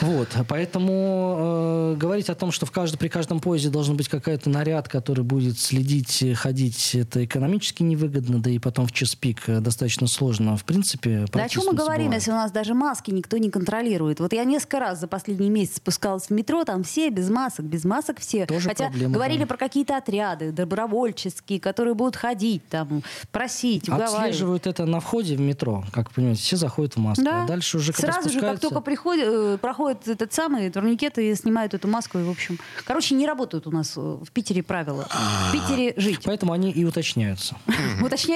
Вот, 0.00 0.28
поэтому 0.48 1.94
э, 1.94 1.96
говорить 1.98 2.28
о 2.28 2.34
том, 2.34 2.52
что 2.52 2.66
в 2.66 2.70
каждом, 2.70 2.98
при 2.98 3.08
каждом 3.08 3.40
поезде 3.40 3.70
должен 3.70 3.96
быть 3.96 4.08
какой-то 4.08 4.50
наряд, 4.50 4.88
который 4.88 5.24
будет 5.24 5.58
следить, 5.58 6.24
ходить, 6.36 6.94
это 6.94 7.24
экономически 7.24 7.82
невыгодно, 7.82 8.40
да 8.40 8.50
и 8.54 8.58
потом 8.58 8.86
в 8.86 8.92
час 8.92 9.14
пик 9.14 9.48
э, 9.48 9.60
достаточно 9.60 10.06
сложно. 10.06 10.56
В 10.56 10.64
принципе, 10.64 11.26
Да 11.32 11.44
о 11.44 11.48
чем 11.48 11.64
мы 11.66 11.72
говорим, 11.72 12.06
бывает. 12.06 12.22
если 12.22 12.30
у 12.30 12.34
нас 12.34 12.52
даже 12.52 12.74
маски 12.74 13.10
никто 13.10 13.36
не 13.36 13.50
контролирует? 13.50 14.20
Вот 14.20 14.32
я 14.32 14.44
несколько 14.44 14.80
раз 14.80 15.00
за 15.00 15.08
последний 15.08 15.50
месяц 15.50 15.76
спускалась 15.76 16.26
в 16.26 16.30
метро, 16.30 16.64
там 16.64 16.84
все 16.84 17.10
без 17.10 17.30
масок, 17.30 17.66
без 17.66 17.84
масок 17.84 18.20
все. 18.20 18.46
Тоже 18.46 18.68
Хотя 18.68 18.86
проблема, 18.86 19.14
говорили 19.14 19.40
да. 19.40 19.46
про 19.46 19.56
какие-то 19.56 19.96
отряды 19.96 20.52
добровольческие, 20.52 21.60
которые 21.60 21.94
будут 21.94 22.16
ходить 22.16 22.66
там, 22.68 23.02
просить, 23.32 23.88
уговаривать. 23.88 24.14
Отслеживают 24.14 24.66
это 24.66 24.86
на 24.86 25.00
входе 25.00 25.36
в 25.36 25.40
метро, 25.40 25.84
как 25.92 26.08
вы 26.08 26.14
понимаете, 26.14 26.42
все 26.42 26.56
заходят 26.56 26.94
в 26.94 26.98
маску. 26.98 27.24
Да. 27.24 27.44
А 27.44 27.46
дальше 27.46 27.78
уже 27.78 27.92
когда 27.92 28.12
Сразу 28.12 28.30
же, 28.30 28.40
как 28.40 28.60
только 28.60 28.80
приходит, 28.80 29.26
э, 29.26 29.58
проходит 29.60 30.06
этот 30.08 30.32
самый 30.32 30.70
турникет 30.70 31.18
и 31.18 31.34
снимают 31.34 31.74
эту 31.74 31.88
маску, 31.88 32.18
и, 32.18 32.22
в 32.22 32.30
общем... 32.30 32.58
Короче, 32.84 33.14
не 33.14 33.26
работают 33.26 33.66
у 33.66 33.70
нас 33.70 33.94
э, 33.96 34.00
в 34.00 34.30
Питере 34.32 34.62
правила. 34.62 35.08
В 35.48 35.52
Питере 35.52 35.94
жить. 35.96 36.20
Поэтому 36.24 36.52
они 36.52 36.70
и 36.70 36.84
уточняются. 36.84 37.56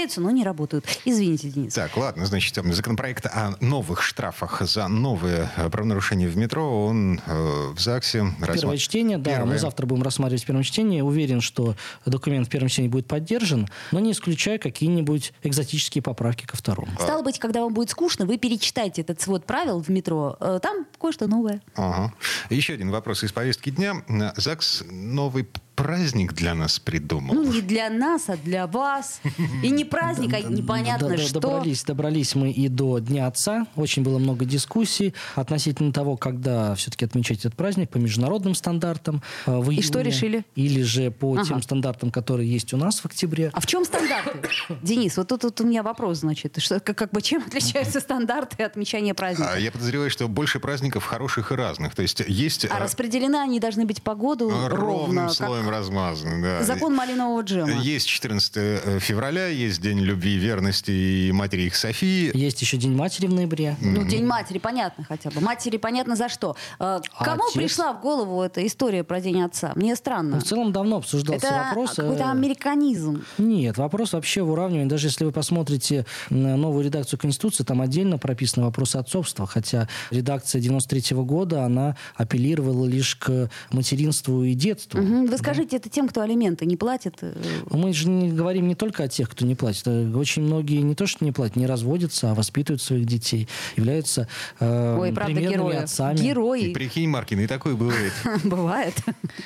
Уточняются, 0.09 0.21
но 0.21 0.31
не 0.31 0.45
работают. 0.45 0.87
Извините, 1.05 1.49
Денис. 1.51 1.75
Так, 1.75 1.97
ладно, 1.97 2.25
значит, 2.27 2.57
э, 2.57 2.73
законопроект 2.73 3.27
о 3.27 3.57
новых 3.61 4.03
штрафах 4.03 4.63
за 4.63 4.89
новые 4.89 5.51
э, 5.57 5.69
правонарушения 5.69 6.29
в 6.29 6.37
метро, 6.37 6.87
он 6.87 7.21
э, 7.27 7.73
в 7.75 7.79
ЗАГСе 7.79 8.33
Первое 8.41 8.57
рассма- 8.57 8.77
чтение, 8.79 9.19
да, 9.19 9.33
Первое. 9.33 9.53
мы 9.53 9.59
завтра 9.59 9.87
будем 9.87 10.03
рассматривать 10.03 10.43
в 10.43 10.47
первом 10.47 10.63
чтении. 10.63 11.01
Уверен, 11.03 11.41
что 11.41 11.75
документ 12.07 12.47
в 12.47 12.51
первом 12.51 12.69
чтении 12.69 12.89
будет 12.89 13.07
поддержан, 13.07 13.69
но 13.93 14.01
не 14.01 14.13
исключая 14.13 14.59
какие-нибудь 14.59 15.33
экзотические 15.43 16.03
поправки 16.03 16.47
ко 16.47 16.57
второму. 16.57 16.91
Стало 16.99 17.23
быть, 17.23 17.39
когда 17.39 17.61
вам 17.61 17.75
будет 17.75 17.91
скучно, 17.91 18.25
вы 18.25 18.39
перечитайте 18.39 19.03
этот 19.03 19.21
свод 19.21 19.45
правил 19.45 19.83
в 19.83 19.89
метро. 19.89 20.37
Э, 20.41 20.59
Там 20.63 20.87
кое-что 21.01 21.27
новое. 21.27 21.61
Ага. 21.75 22.13
Еще 22.51 22.75
один 22.75 22.91
вопрос 22.91 23.23
из 23.25 23.33
повестки 23.33 23.71
дня. 23.71 24.03
ЗАГС 24.37 24.85
новый 24.91 25.47
праздник 25.79 26.33
для 26.33 26.55
нас 26.55 26.81
придумал. 26.81 27.37
Ну, 27.37 27.53
не 27.53 27.61
для 27.61 27.89
нас, 27.89 28.29
а 28.29 28.37
для 28.37 28.67
вас. 28.67 29.21
И 29.63 29.71
не 29.71 29.85
праздник, 29.85 30.35
а 30.35 30.41
непонятно 30.41 31.17
что. 31.17 31.39
Добрались, 31.39 31.85
добрались 31.85 32.35
мы 32.35 32.51
и 32.51 32.67
до 32.69 32.99
Дня 32.99 33.29
Отца. 33.29 33.69
Очень 33.77 34.03
было 34.03 34.19
много 34.19 34.45
дискуссий 34.45 35.15
относительно 35.37 35.93
того, 35.93 36.17
когда 36.17 36.75
все-таки 36.75 37.05
отмечать 37.05 37.39
этот 37.41 37.55
праздник 37.55 37.91
по 37.91 37.99
международным 37.99 38.57
стандартам. 38.57 39.23
э, 39.47 39.63
И 39.71 39.81
что 39.83 40.01
решили? 40.01 40.45
Или 40.57 40.83
же 40.83 41.13
по 41.13 41.41
тем 41.45 41.63
стандартам, 41.63 42.11
которые 42.11 42.51
есть 42.51 42.75
у 42.75 42.77
нас 42.77 42.99
в 42.99 43.07
октябре. 43.07 43.51
А 43.53 43.61
в 43.61 43.67
чем 43.67 43.85
стандарты? 43.85 44.49
Денис, 44.83 45.17
вот 45.17 45.29
тут, 45.29 45.61
у 45.61 45.65
меня 45.65 45.85
вопрос, 45.85 46.19
значит. 46.19 46.61
Что, 46.61 46.81
как, 46.81 46.99
как 46.99 47.13
бы 47.13 47.23
чем 47.23 47.45
отличаются 47.47 48.01
стандарты 48.01 48.65
отмечания 48.65 49.15
праздника? 49.15 49.53
А 49.55 49.59
Я 49.59 49.71
подозреваю, 49.71 50.11
что 50.11 50.27
больше 50.27 50.59
праздников 50.59 51.05
хороших 51.05 51.53
и 51.53 51.55
разных. 51.55 51.95
То 51.95 52.03
есть 52.03 52.21
есть 52.27 52.65
А 52.65 52.79
э, 52.79 52.83
распределены 52.83 53.37
они 53.37 53.61
должны 53.61 53.85
быть 53.85 54.03
по 54.03 54.17
году 54.17 54.51
ровным 54.51 54.81
ровно, 54.81 55.29
как 55.29 55.68
размазаны. 55.71 56.43
Да. 56.43 56.63
закон 56.65 56.95
малинового 56.95 57.43
джема. 57.43 57.81
Есть 57.83 58.07
14 58.09 59.01
февраля, 59.03 59.47
есть 59.49 59.81
День 59.81 60.01
любви 60.01 60.35
и 60.35 60.39
верности 60.39 60.91
и 60.91 61.33
матери 61.33 61.63
их 61.63 61.77
Софии. 61.77 62.31
Есть 62.37 62.61
еще 62.63 62.77
День 62.77 62.95
матери 62.95 63.27
в 63.27 63.33
ноябре. 63.33 63.77
Ну, 63.81 64.05
День 64.07 64.25
матери, 64.25 64.59
понятно 64.59 65.05
хотя 65.05 65.31
бы. 65.31 65.41
Матери 65.41 65.77
понятно 65.77 66.17
за 66.17 66.29
что. 66.29 66.57
Э, 66.79 67.01
А 67.19 67.25
Кому 67.25 67.45
отец? 67.45 67.55
пришла 67.55 67.93
в 67.93 68.01
голову 68.01 68.43
эта 68.43 68.67
история 68.67 69.05
про 69.05 69.21
День 69.21 69.43
отца? 69.43 69.73
Мне 69.77 69.97
странно. 69.97 70.37
Ну, 70.37 70.41
в 70.41 70.45
целом 70.45 70.73
давно 70.73 70.97
обсуждался 70.99 71.47
Это 71.47 71.65
вопрос. 71.69 71.95
какой-то 71.95 72.25
э, 72.25 72.31
американизм. 72.31 73.25
Нет, 73.39 73.77
вопрос 73.79 74.13
вообще 74.13 74.43
в 74.43 74.51
уравнивании. 74.51 74.89
Даже 74.89 75.09
если 75.09 75.25
вы 75.25 75.33
посмотрите 75.33 76.07
на 76.31 76.57
новую 76.57 76.85
редакцию 76.85 77.19
Конституции, 77.19 77.65
там 77.65 77.81
отдельно 77.81 78.19
прописаны 78.19 78.67
вопросы 78.67 78.97
отцовства. 78.97 79.47
Хотя 79.47 79.89
редакция 80.11 80.61
93 80.61 81.17
года, 81.19 81.65
она 81.65 81.97
апеллировала 82.17 82.87
лишь 82.87 83.17
к 83.17 83.49
материнству 83.71 84.43
и 84.45 84.55
детству. 84.55 85.01
Мгм. 85.01 85.27
Вы 85.27 85.39
скажите 85.39 85.58
это 85.65 85.89
тем, 85.89 86.09
кто 86.09 86.21
алименты 86.23 86.67
не 86.67 86.77
платит. 86.77 87.17
э, 87.23 87.35
Мы 87.71 87.93
же 87.93 88.09
не 88.09 88.31
говорим 88.31 88.69
не 88.69 88.75
только 88.75 89.05
о 89.05 89.09
тех, 89.09 89.29
кто 89.31 89.45
не 89.45 89.55
платит. 89.55 89.83
Э, 89.87 90.11
Очень 90.15 90.43
многие 90.43 90.81
не 90.83 90.95
то, 90.95 91.07
что 91.07 91.25
не 91.25 91.33
платят, 91.33 91.57
не 91.57 91.67
разводятся, 91.67 92.31
а 92.31 92.35
воспитывают 92.35 92.83
своих 92.83 93.05
детей, 93.07 93.49
являются 93.77 94.29
э, 94.61 94.97
Ой, 94.99 95.13
правда, 95.13 95.35
примерными 95.35 95.71
герои. 95.71 95.77
отцами. 95.83 96.17
И 96.19 96.23
Герои. 96.23 96.73
прикинь, 96.73 97.09
Маркин, 97.09 97.41
и 97.41 97.47
такое 97.47 97.75
бывает. 97.75 98.13
Бывает. 98.45 98.95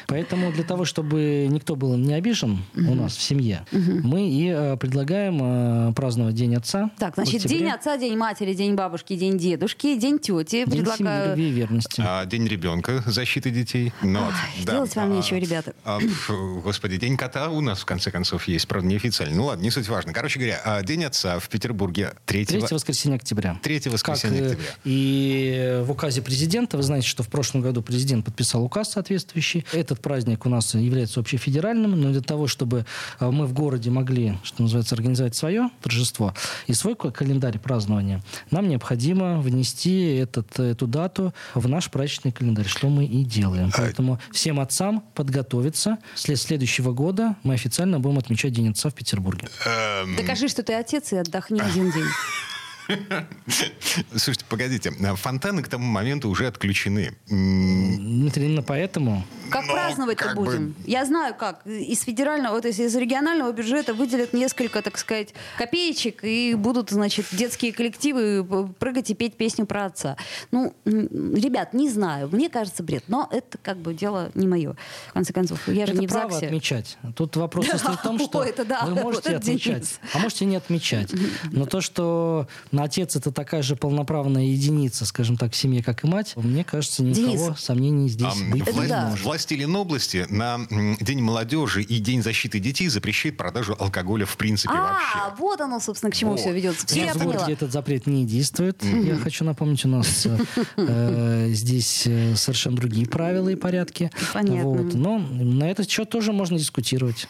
Поэтому 0.07 0.53
для 0.53 0.65
того, 0.65 0.85
чтобы 0.85 1.47
никто 1.51 1.77
был 1.77 1.97
не 1.97 2.15
обижен 2.15 2.59
у 2.77 2.95
нас 2.95 3.17
в 3.17 3.23
семье, 3.23 3.67
мы 3.73 4.29
и 4.29 4.49
э, 4.49 4.77
предлагаем 4.77 5.93
праздновать 5.95 6.35
День 6.35 6.57
отца. 6.57 6.91
Так, 6.99 7.15
значит, 7.15 7.43
день 7.47 7.69
отца, 7.69 7.97
день 7.97 8.17
матери, 8.17 8.55
день 8.55 8.75
бабушки, 8.75 9.17
день 9.17 9.39
дедушки, 9.39 9.97
день 9.99 10.19
тети. 10.19 10.65
День 10.69 10.87
семьи, 10.87 11.29
любви 11.29 11.49
и 11.49 11.53
верности. 11.53 12.03
А 12.05 12.25
День 12.27 12.47
ребенка, 12.47 13.03
защиты 13.07 13.51
детей. 13.51 13.93
Ну, 14.03 14.21
делать 14.65 14.95
вам 14.97 15.13
А, 15.13 15.15
нечего, 15.17 15.39
ребята. 15.39 15.75
А, 15.99 16.61
господи, 16.63 16.97
День 16.97 17.17
кота 17.17 17.49
у 17.51 17.61
нас, 17.61 17.81
в 17.81 17.85
конце 17.85 18.11
концов, 18.11 18.49
есть. 18.49 18.69
Правда, 18.69 18.87
неофициально. 18.89 19.35
Ну 19.37 19.45
ладно, 19.47 19.63
не 19.63 19.71
суть 19.71 19.89
важно. 19.89 20.13
Короче 20.13 20.39
говоря, 20.39 20.61
а, 20.65 20.83
День 20.83 21.05
отца 21.05 21.39
в 21.39 21.49
Петербурге 21.49 22.15
3 22.27 22.47
Третье 22.47 22.75
воскресенье 22.75 23.17
октября. 23.17 23.59
Третье 23.63 23.91
Как 23.91 23.95
воскресенье 23.95 24.41
э, 24.43 24.47
октября. 24.47 24.67
и 24.85 25.83
в 25.85 25.91
указе 25.91 26.23
президента, 26.23 26.77
вы 26.77 26.83
знаете, 26.83 27.07
что 27.09 27.23
в 27.23 27.29
прошлом 27.29 27.63
году 27.63 27.83
президент 27.83 28.25
подписал 28.25 28.65
указ 28.65 28.93
соответствующий. 28.93 29.65
Этот 29.73 30.01
праздник 30.01 30.47
у 30.47 30.49
нас 30.49 30.75
является 30.75 31.21
общефедеральным, 31.21 32.01
но 32.01 32.11
для 32.11 32.21
того, 32.21 32.47
чтобы 32.47 32.87
э, 33.21 33.31
мы 33.31 33.47
в 33.47 33.53
городе 33.53 33.91
могли, 33.91 34.39
что 34.43 34.63
называется, 34.63 34.95
организовать 34.95 35.35
свое 35.37 35.71
торжество 35.83 36.35
и 36.67 36.75
свой 36.75 36.95
ка- 36.95 37.11
календарь 37.11 37.59
празднования, 37.59 38.23
нам 38.51 38.69
необходимо 38.69 39.41
внести 39.41 40.15
этот, 40.17 40.59
эту 40.59 40.87
дату 40.87 41.35
в 41.55 41.69
наш 41.69 41.91
праздничный 41.91 42.33
календарь, 42.33 42.67
что 42.67 42.89
мы 42.89 43.05
и 43.05 43.25
делаем. 43.25 43.71
А 43.75 43.79
Поэтому 43.79 44.21
всем 44.33 44.61
отцам 44.61 45.05
подготовиться. 45.15 45.82
След 46.15 46.41
следующего 46.41 46.93
года 46.93 47.37
мы 47.43 47.55
официально 47.55 48.01
будем 48.01 48.19
отмечать 48.19 48.53
День 48.53 48.71
отца 48.71 48.91
в 48.91 48.95
Петербурге. 48.95 49.49
Эм, 49.67 50.17
Докажи, 50.17 50.49
что 50.49 50.63
ты 50.63 50.75
отец, 50.75 51.13
и 51.13 51.17
отдохни 51.17 51.61
один 51.61 51.91
день. 51.91 52.05
Слушайте, 54.11 54.45
погодите, 54.49 54.91
фонтаны 55.17 55.63
к 55.63 55.69
тому 55.69 55.87
моменту 55.87 56.29
уже 56.29 56.47
отключены. 56.47 57.15
Дмитрий, 57.29 58.47
именно 58.47 58.63
поэтому 58.63 59.25
Как 59.51 59.67
праздновать-то 59.67 60.35
будем? 60.35 60.75
Я 60.87 61.05
знаю, 61.05 61.35
как. 61.35 61.67
Из 61.67 62.03
федерального, 62.03 62.61
то 62.61 62.69
есть 62.69 62.81
из 62.81 62.95
регионального 62.97 63.53
бюджета 63.53 63.95
выделят 63.95 64.33
несколько, 64.33 64.83
так 64.83 64.99
сказать, 64.99 65.35
копеечек, 65.59 66.25
и 66.25 66.55
будут, 66.55 66.91
значит, 66.91 67.27
детские 67.33 67.73
коллективы 67.73 68.45
прыгать 68.79 69.11
и 69.11 69.15
петь 69.15 69.35
песню 69.37 69.67
про 69.67 69.87
отца. 69.87 70.17
Ну, 70.51 70.75
ребят, 70.85 71.75
не 71.75 71.89
знаю. 71.89 72.29
Мне 72.33 72.49
кажется, 72.49 72.83
бред. 72.83 73.05
Но 73.09 73.29
это 73.31 73.59
как 73.59 73.79
бы 73.79 73.95
дело 73.95 74.31
не 74.35 74.47
мое. 74.47 74.77
В 75.09 75.13
конце 75.13 75.33
концов, 75.33 75.67
я 75.69 75.87
же 75.87 75.93
это 75.93 76.01
не 76.01 76.07
в 76.07 76.11
право 76.11 76.31
ЗАГСе. 76.31 76.47
отмечать. 76.47 76.99
Тут 77.17 77.37
вопрос 77.37 77.67
состоит 77.71 77.99
в 77.99 78.03
том, 78.03 78.19
что 78.19 78.43
это 78.43 78.65
да, 78.65 78.85
вы 78.87 78.95
вот 78.95 79.03
можете 79.03 79.37
отмечать, 79.37 80.01
а 80.13 80.19
можете 80.19 80.45
не 80.45 80.57
отмечать. 80.57 81.11
Но 81.51 81.67
то, 81.67 81.81
что 81.81 82.49
отец 82.83 83.17
это 83.17 83.31
такая 83.33 83.63
же 83.63 83.77
полноправная 83.77 84.45
единица, 84.45 85.05
скажем 85.07 85.37
так, 85.37 85.53
в 85.53 85.57
семье, 85.57 85.83
как 85.83 86.05
и 86.05 86.07
мать, 86.07 86.35
мне 86.37 86.65
кажется, 86.65 87.03
ни 87.03 87.11
у 87.11 87.15
Денис. 87.15 87.59
сомнений 87.59 88.09
здесь 88.09 88.35
а, 88.41 88.51
быть 88.53 88.63
Это 88.63 88.81
не 88.81 88.87
да. 88.89 89.09
может. 89.11 89.25
Властелин 89.25 89.75
области 89.77 90.27
на 90.29 90.61
День 91.01 91.21
молодежи 91.21 91.83
и 91.83 91.99
День 91.99 92.23
защиты 92.23 92.59
детей 92.59 92.89
запрещает 92.89 93.37
продажу 93.37 93.77
алкоголя 93.79 94.27
в 94.27 94.37
принципе 94.37 94.75
А, 94.75 94.93
вообще. 94.93 95.37
вот 95.39 95.61
оно, 95.61 95.81
собственно, 95.81 96.11
к 96.11 96.15
чему 96.15 96.33
Вот. 96.33 96.41
все 96.41 96.53
ведется. 96.53 96.85
У 96.85 96.89
Все 96.89 97.05
я 97.05 97.13
поняла. 97.15 97.33
городе 97.35 97.53
этот 97.53 97.73
запрет 97.73 98.07
не 98.07 98.25
действует. 98.27 98.83
Я 98.85 99.17
хочу 99.17 99.45
напомнить, 99.45 99.85
у 99.85 99.89
нас 99.89 100.27
э, 100.27 100.39
э, 100.77 101.49
здесь 101.51 102.07
э, 102.07 102.35
совершенно 102.37 102.77
другие 102.77 103.07
правила 103.07 103.49
и 103.49 103.55
порядки. 103.57 104.11
Понятно. 104.33 104.65
Вот. 104.71 104.95
Но 104.95 105.19
на 105.19 105.71
этот 105.71 105.89
счет 105.91 106.09
тоже 106.11 106.33
можно 106.33 106.59
дискутировать. 106.59 107.29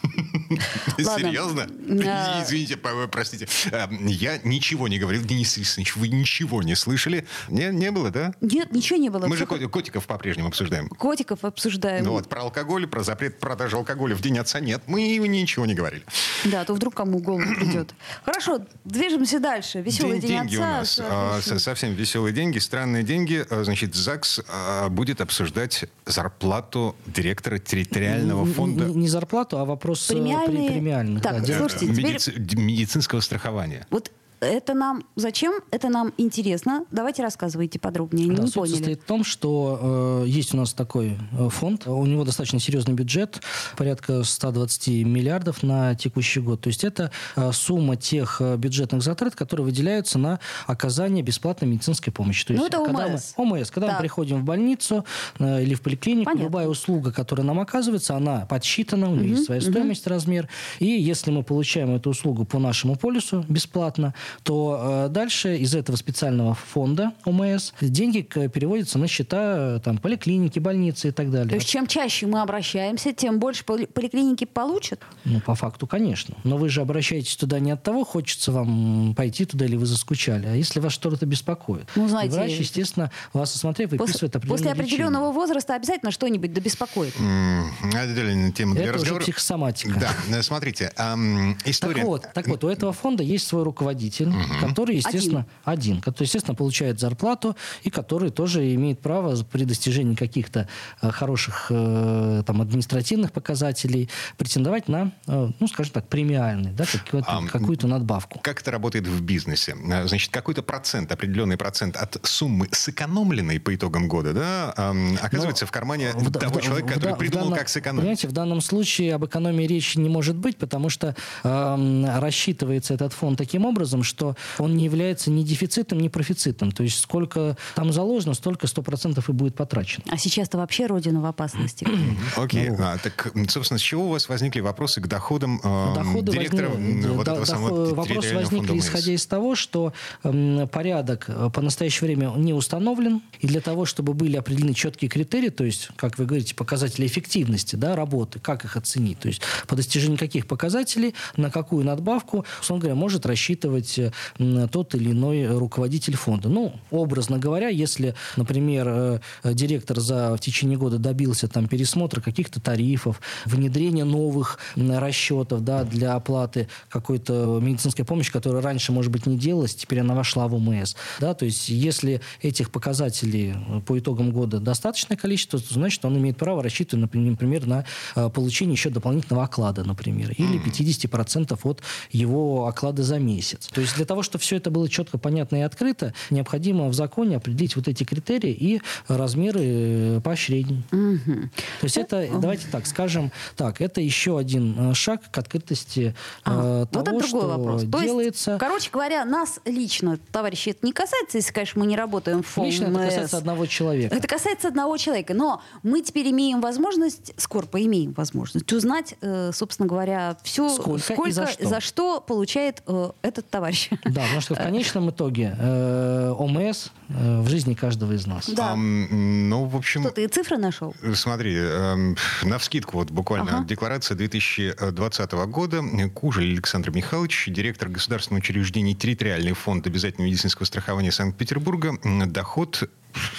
Серьезно? 0.97 1.67
А. 2.05 2.43
Извините, 2.43 2.75
по- 2.77 3.07
простите. 3.07 3.47
А, 3.71 3.89
Я 4.07 4.39
ничего 4.43 4.87
не 4.87 4.99
говорил. 4.99 5.21
Денис 5.23 5.57
Рисович, 5.57 5.95
вы 5.95 6.07
ничего 6.07 6.61
не 6.63 6.75
слышали? 6.75 7.25
Не, 7.49 7.69
не 7.69 7.91
было, 7.91 8.09
да? 8.09 8.33
Нет, 8.41 8.71
ничего 8.71 8.97
не 8.99 9.09
было. 9.09 9.27
Мы 9.27 9.37
же 9.37 9.45
котиков 9.45 10.05
по-прежнему 10.05 10.47
обсуждаем. 10.49 10.89
Котиков 10.89 11.43
обсуждаем. 11.45 12.03
Ну 12.05 12.11
вот, 12.11 12.27
про 12.29 12.41
алкоголь, 12.41 12.87
про 12.87 13.03
запрет 13.03 13.39
продажи 13.39 13.75
алкоголя 13.75 14.15
в 14.15 14.21
День 14.21 14.37
отца 14.39 14.59
нет. 14.59 14.81
Мы 14.87 15.17
ничего 15.17 15.65
не 15.65 15.73
говорили. 15.73 16.03
Да, 16.45 16.61
а 16.61 16.65
то 16.65 16.73
вдруг 16.73 16.93
кому 16.95 17.19
в 17.19 17.21
голову 17.21 17.43
придет. 17.55 17.93
Хорошо, 18.25 18.59
движемся 18.85 19.39
дальше. 19.39 19.81
Веселый 19.81 20.19
День- 20.19 20.29
день, 20.29 20.39
деньги 20.49 20.55
отца. 20.55 20.63
у 20.63 20.71
нас. 20.79 20.99
а, 21.03 21.41
со- 21.41 21.59
совсем 21.59 21.93
веселые 21.93 22.33
деньги, 22.33 22.59
странные 22.59 23.03
деньги. 23.03 23.45
Значит, 23.49 23.95
ЗАГС 23.95 24.41
будет 24.89 25.21
обсуждать 25.21 25.85
зарплату 26.05 26.95
директора 27.05 27.59
территориального 27.59 28.45
фонда. 28.45 28.85
Не, 28.85 28.95
не 28.95 29.07
зарплату, 29.07 29.57
а 29.59 29.65
вопрос 29.65 30.09
э, 30.11 30.13
Премиальные 30.45 30.71
премиальных, 30.71 31.23
так, 31.23 31.45
да, 31.45 31.57
слушайте, 31.57 31.87
теперь... 31.87 32.05
Медици- 32.15 32.55
медицинского 32.55 33.19
страхования. 33.21 33.87
Вот 33.89 34.11
это 34.43 34.73
нам 34.73 35.03
зачем? 35.15 35.53
Это 35.71 35.89
нам 35.89 36.13
интересно. 36.17 36.85
Давайте 36.91 37.21
рассказывайте 37.23 37.79
подробнее. 37.79 38.27
Да, 38.33 38.41
не 38.43 38.47
суть 38.47 38.55
поняли. 38.55 38.73
состоит 38.75 39.01
в 39.01 39.05
том, 39.05 39.23
что 39.23 40.23
э, 40.23 40.27
есть 40.27 40.53
у 40.53 40.57
нас 40.57 40.73
такой 40.73 41.17
э, 41.37 41.49
фонд, 41.49 41.87
у 41.87 42.05
него 42.05 42.23
достаточно 42.23 42.59
серьезный 42.59 42.93
бюджет, 42.93 43.41
порядка 43.77 44.23
120 44.23 44.87
миллиардов 45.05 45.63
на 45.63 45.95
текущий 45.95 46.39
год. 46.39 46.61
То 46.61 46.67
есть 46.67 46.83
это 46.83 47.11
э, 47.35 47.51
сумма 47.51 47.95
тех 47.95 48.37
э, 48.41 48.57
бюджетных 48.57 49.01
затрат, 49.03 49.35
которые 49.35 49.65
выделяются 49.65 50.19
на 50.19 50.39
оказание 50.67 51.23
бесплатной 51.23 51.67
медицинской 51.67 52.11
помощи. 52.13 52.45
То 52.45 52.53
Ну, 52.53 52.59
есть, 52.63 52.73
это 52.73 52.83
когда 52.85 53.05
ОМС. 53.07 53.33
Мы, 53.37 53.59
ОМС. 53.59 53.71
Когда 53.71 53.87
Так. 53.87 53.97
мы 53.97 54.01
приходим 54.01 54.41
в 54.41 54.43
больницу 54.43 55.05
э, 55.39 55.63
или 55.63 55.73
в 55.75 55.81
поликлинику, 55.81 56.25
Понятно. 56.31 56.43
любая 56.45 56.67
услуга, 56.67 57.11
которая 57.11 57.45
нам 57.45 57.59
оказывается, 57.59 58.15
она 58.15 58.45
подсчитана, 58.45 59.09
у 59.09 59.15
нее 59.15 59.31
есть 59.31 59.45
своя 59.45 59.61
стоимость, 59.61 60.07
размер. 60.07 60.47
И 60.79 60.85
если 60.87 61.31
мы 61.31 61.43
получаем 61.43 61.95
эту 61.95 62.09
услугу 62.09 62.45
по 62.45 62.59
нашему 62.59 62.95
полису 62.95 63.45
бесплатно, 63.47 64.13
то 64.43 65.05
э, 65.05 65.09
дальше 65.09 65.57
из 65.57 65.75
этого 65.75 65.95
специального 65.95 66.55
фонда 66.55 67.13
ОМС 67.25 67.71
деньги 67.81 68.21
к- 68.21 68.47
переводятся 68.49 68.97
на 68.97 69.07
счета 69.07 69.77
э, 69.77 69.79
там, 69.83 69.97
поликлиники, 69.97 70.59
больницы 70.59 71.09
и 71.09 71.11
так 71.11 71.29
далее. 71.31 71.49
То 71.49 71.55
есть 71.55 71.67
чем 71.67 71.87
чаще 71.87 72.25
мы 72.25 72.41
обращаемся, 72.41 73.13
тем 73.13 73.39
больше 73.39 73.63
поли- 73.65 73.85
поликлиники 73.87 74.45
получат? 74.45 75.01
Ну, 75.25 75.39
по 75.41 75.55
факту, 75.55 75.87
конечно. 75.87 76.35
Но 76.43 76.57
вы 76.57 76.69
же 76.69 76.81
обращаетесь 76.81 77.35
туда 77.35 77.59
не 77.59 77.71
от 77.71 77.83
того, 77.83 78.03
хочется 78.03 78.51
вам 78.51 79.13
пойти 79.15 79.45
туда 79.45 79.65
или 79.65 79.75
вы 79.75 79.85
заскучали, 79.85 80.47
а 80.47 80.55
если 80.55 80.79
вас 80.79 80.93
что-то 80.93 81.25
беспокоит. 81.25 81.85
Ну, 81.95 82.07
знаете, 82.07 82.35
Врач, 82.35 82.51
естественно, 82.51 83.11
вас 83.33 83.53
осмотрев, 83.55 83.89
После, 83.89 84.05
выписывает 84.05 84.35
определенное 84.35 84.57
после 84.57 84.71
лечение. 84.71 84.83
определенного 85.05 85.31
возраста 85.31 85.75
обязательно 85.75 86.11
что-нибудь 86.11 86.53
да 86.53 86.61
беспокоит. 86.61 87.13
М, 87.19 87.71
Отдельная 87.93 88.51
тема 88.51 88.73
для 88.75 88.83
Это 88.85 88.93
уже 88.95 89.01
разговора. 89.01 89.23
психосоматика. 89.23 89.99
Да, 89.99 90.37
э, 90.37 90.41
смотрите, 90.41 90.91
ам, 90.97 91.57
история... 91.65 91.95
Так 92.01 92.05
вот, 92.05 92.27
так 92.33 92.47
вот, 92.47 92.63
у 92.63 92.67
этого 92.69 92.93
фонда 92.93 93.23
есть 93.23 93.47
свой 93.47 93.63
руководитель, 93.63 94.12
который, 94.61 94.97
естественно, 94.97 95.45
один. 95.63 96.01
который, 96.01 96.25
естественно, 96.25 96.55
получает 96.55 96.99
зарплату 96.99 97.55
и 97.83 97.89
который 97.89 98.29
тоже 98.29 98.73
имеет 98.75 98.99
право 98.99 99.35
при 99.43 99.63
достижении 99.63 100.15
каких-то 100.15 100.67
э, 101.01 101.11
хороших 101.11 101.67
э, 101.69 102.43
там, 102.45 102.61
административных 102.61 103.31
показателей 103.31 104.09
претендовать 104.37 104.87
на, 104.87 105.11
э, 105.27 105.49
ну, 105.59 105.67
скажем 105.67 105.93
так, 105.93 106.07
премиальный, 106.07 106.71
да, 106.71 106.85
какую-то, 106.85 107.31
Ам, 107.31 107.47
какую-то 107.47 107.87
надбавку. 107.87 108.39
Как 108.39 108.61
это 108.61 108.71
работает 108.71 109.07
в 109.07 109.21
бизнесе? 109.21 109.75
Э, 109.91 110.07
Значит, 110.07 110.31
какой-то 110.31 110.61
процент, 110.63 111.11
определенный 111.11 111.57
процент 111.57 111.95
от 111.95 112.17
суммы 112.23 112.67
сэкономленной 112.71 113.59
по 113.59 113.73
итогам 113.75 114.07
года, 114.07 114.33
да, 114.33 114.73
ам, 114.77 115.17
оказывается 115.21 115.65
Но 115.65 115.67
в 115.67 115.71
кармане 115.71 116.11
в 116.13 116.31
того 116.31 116.59
в- 116.59 116.61
человека, 116.61 116.87
в 116.91 116.93
который 116.95 117.13
в 117.15 117.17
придумал, 117.17 117.45
данном- 117.45 117.59
как 117.59 117.69
сэкономить. 117.69 118.01
Понимаете, 118.01 118.27
в 118.27 118.31
данном 118.31 118.61
случае 118.61 119.15
об 119.15 119.25
экономии 119.25 119.65
речи 119.65 119.97
не 119.97 120.09
может 120.09 120.35
быть, 120.35 120.57
потому 120.57 120.89
что 120.89 121.15
эм, 121.43 122.05
рассчитывается 122.19 122.93
этот 122.93 123.13
фонд 123.13 123.37
таким 123.37 123.65
образом, 123.65 124.02
что 124.03 124.35
он 124.59 124.75
не 124.75 124.85
является 124.85 125.29
ни 125.31 125.43
дефицитом, 125.43 125.99
ни 125.99 126.07
профицитом. 126.07 126.71
То 126.71 126.83
есть 126.83 126.99
сколько 126.99 127.57
там 127.75 127.91
заложено, 127.93 128.33
столько 128.33 128.67
100% 128.67 129.23
и 129.27 129.31
будет 129.31 129.55
потрачено. 129.55 130.03
А 130.09 130.17
сейчас-то 130.17 130.57
вообще 130.57 130.85
Родина 130.87 131.21
в 131.21 131.25
опасности. 131.25 131.87
Окей, 132.37 132.69
Ну, 132.69 132.77
а, 132.79 132.97
так, 132.97 133.31
собственно, 133.49 133.77
с 133.77 133.81
чего 133.81 134.05
у 134.05 134.09
вас 134.09 134.29
возникли 134.29 134.59
вопросы 134.59 135.01
к 135.01 135.07
доходам 135.07 135.59
э, 135.63 135.93
Доходы 135.95 136.31
директора 136.31 136.69
возник- 136.69 137.07
вот 137.07 137.25
да, 137.25 137.33
этого 137.33 137.45
доход- 137.45 137.47
самого 137.47 137.85
Вопрос 137.89 138.07
территориального 138.07 138.41
возник 138.43 138.57
фонда 138.59 138.73
ОМС? 138.73 138.85
исходя 138.85 139.11
из 139.13 139.25
того, 139.25 139.55
что 139.55 139.93
эм, 140.23 140.67
порядок 140.67 141.25
э, 141.27 141.49
по 141.53 141.61
настоящее 141.61 142.07
время 142.07 142.33
не 142.37 142.53
установлен, 142.53 143.21
и 143.39 143.47
для 143.47 143.61
того, 143.61 143.85
чтобы 143.85 144.13
были 144.13 144.35
определены 144.37 144.73
четкие 144.73 145.09
критерии, 145.09 145.49
то 145.49 145.63
есть, 145.63 145.89
как 145.95 146.17
вы 146.17 146.25
говорите, 146.25 146.55
показатели 146.55 147.05
эффективности 147.05 147.75
да, 147.75 147.95
работы, 147.95 148.39
как 148.39 148.65
их 148.65 148.75
оценить, 148.77 149.19
то 149.19 149.27
есть 149.27 149.41
по 149.67 149.75
достижению 149.75 150.17
каких 150.17 150.47
показателей, 150.47 151.13
на 151.37 151.49
какую 151.49 151.85
надбавку, 151.85 152.45
условно 152.61 152.81
говоря, 152.81 152.95
может 152.95 153.25
рассчитывать 153.25 153.92
э, 153.99 154.11
м, 154.39 154.67
тот 154.69 154.95
или 154.95 155.11
иной 155.11 155.47
руководитель 155.47 156.15
фонда. 156.15 156.49
Ну, 156.49 156.73
образно 156.91 157.39
говоря, 157.39 157.69
если, 157.69 158.15
например, 158.37 158.87
э, 158.87 159.19
э, 159.43 159.53
директор 159.53 159.99
за 159.99 160.35
в 160.35 160.39
течение 160.39 160.77
года 160.77 160.97
добился 160.97 161.47
там 161.47 161.67
пересмотра 161.67 162.21
каких-то 162.21 162.59
тарифов, 162.59 163.21
внедрения 163.45 164.03
новых 164.03 164.59
расчетов 164.75 165.63
да, 165.63 165.83
для 165.83 166.15
оплаты 166.15 166.67
какой-то 166.89 167.59
медицинской 167.61 168.05
помощи, 168.05 168.31
которая 168.31 168.61
раньше, 168.61 168.91
может 168.91 169.11
быть, 169.11 169.25
не 169.25 169.37
делалась, 169.37 169.75
теперь 169.75 169.99
она 169.99 170.15
вошла 170.15 170.47
в 170.47 170.55
ОМС. 170.55 170.95
Да, 171.19 171.33
то 171.33 171.45
есть, 171.45 171.69
если 171.69 172.21
этих 172.41 172.71
показателей 172.71 173.53
э, 173.55 173.81
по 173.81 173.97
итогам 173.97 174.31
года 174.31 174.59
достаточное 174.59 175.17
количество, 175.17 175.59
то 175.59 175.73
значит, 175.73 176.03
он 176.05 176.17
имеет 176.17 176.37
право 176.37 176.63
рассчитывать, 176.63 177.13
например, 177.13 177.65
на 177.65 177.85
э, 178.15 178.29
получение 178.29 178.73
еще 178.73 178.89
дополнительного 178.89 179.45
оклада, 179.45 179.83
например, 179.83 180.31
или 180.31 180.63
50% 180.63 181.59
от 181.63 181.81
его 182.11 182.67
оклада 182.67 183.03
за 183.03 183.19
месяц. 183.19 183.67
То 183.73 183.81
есть, 183.83 183.95
для 183.95 184.05
того, 184.05 184.23
чтобы 184.23 184.41
все 184.41 184.57
это 184.57 184.69
было 184.69 184.89
четко, 184.89 185.17
понятно 185.17 185.57
и 185.57 185.61
открыто, 185.61 186.13
необходимо 186.29 186.87
в 186.87 186.93
законе 186.93 187.37
определить 187.37 187.75
вот 187.75 187.87
эти 187.87 188.03
критерии 188.03 188.51
и 188.51 188.81
размеры 189.07 189.61
э, 189.63 190.21
поощрений. 190.23 190.83
То 190.89 191.83
есть 191.83 191.97
это, 191.97 192.27
давайте 192.39 192.67
так 192.71 192.85
скажем, 192.87 193.31
так, 193.55 193.81
это 193.81 194.01
еще 194.01 194.37
один 194.37 194.91
э, 194.91 194.93
шаг 194.93 195.21
к 195.31 195.37
открытости 195.37 195.99
э, 196.09 196.13
А, 196.45 196.85
того, 196.85 196.89
вот 196.91 197.07
это 197.07 197.11
другой 197.11 197.27
что 197.27 197.47
вопрос. 197.47 197.81
То 197.81 197.97
есть, 197.97 198.03
делается. 198.03 198.57
короче 198.59 198.89
говоря, 198.91 199.25
нас 199.25 199.59
лично, 199.65 200.17
товарищи, 200.31 200.69
это 200.69 200.85
не 200.85 200.93
касается, 200.93 201.37
если, 201.37 201.51
конечно, 201.51 201.79
мы 201.81 201.87
не 201.87 201.95
работаем 201.95 202.43
в 202.43 202.47
ФОМС. 202.47 202.65
Лично 202.65 202.85
это 202.85 203.05
касается 203.05 203.37
одного 203.37 203.65
человека. 203.65 204.15
Это 204.15 204.27
касается 204.27 204.67
одного 204.67 204.97
человека. 204.97 205.33
Но 205.33 205.61
мы 205.83 206.01
теперь 206.01 206.29
имеем 206.31 206.61
возможность, 206.61 207.33
Скорпа 207.37 207.81
имеем 207.81 208.13
возможность 208.13 208.71
узнать, 208.71 209.15
э, 209.21 209.51
собственно 209.53 209.87
говоря, 209.87 210.37
все, 210.43 210.69
Сколько 210.69 211.23
и 211.27 211.65
за 211.65 211.79
что. 211.81 212.21
получает 212.21 212.83
э, 212.87 213.11
этот 213.21 213.49
товарищ. 213.49 213.72
Да, 214.05 214.21
потому 214.21 214.41
что 214.41 214.55
в 214.55 214.57
конечном 214.57 215.09
итоге 215.09 215.55
э, 215.57 216.33
ОМС 216.37 216.87
э, 217.09 217.41
в 217.41 217.49
жизни 217.49 217.73
каждого 217.73 218.13
из 218.13 218.25
нас. 218.25 218.49
Да. 218.49 218.75
Ну, 218.75 219.65
в 219.65 219.75
общем... 219.75 220.01
Что, 220.01 220.11
ты 220.11 220.27
цифры 220.27 220.57
нашел? 220.57 220.95
Смотри, 221.13 221.55
эм, 221.57 222.17
на 222.43 222.57
вскидку 222.57 222.97
вот 222.97 223.11
буквально 223.11 223.57
Ага. 223.57 223.65
декларация 223.65 224.15
2020 224.15 225.31
года. 225.31 225.83
Кужель 226.13 226.53
Александр 226.53 226.91
Михайлович, 226.91 227.45
директор 227.47 227.89
государственного 227.89 228.39
учреждения 228.39 228.93
территориальный 228.93 229.53
фонд 229.53 229.87
обязательного 229.87 230.27
медицинского 230.27 230.65
страхования 230.65 231.11
Санкт-Петербурга. 231.11 231.97
Доход 232.27 232.89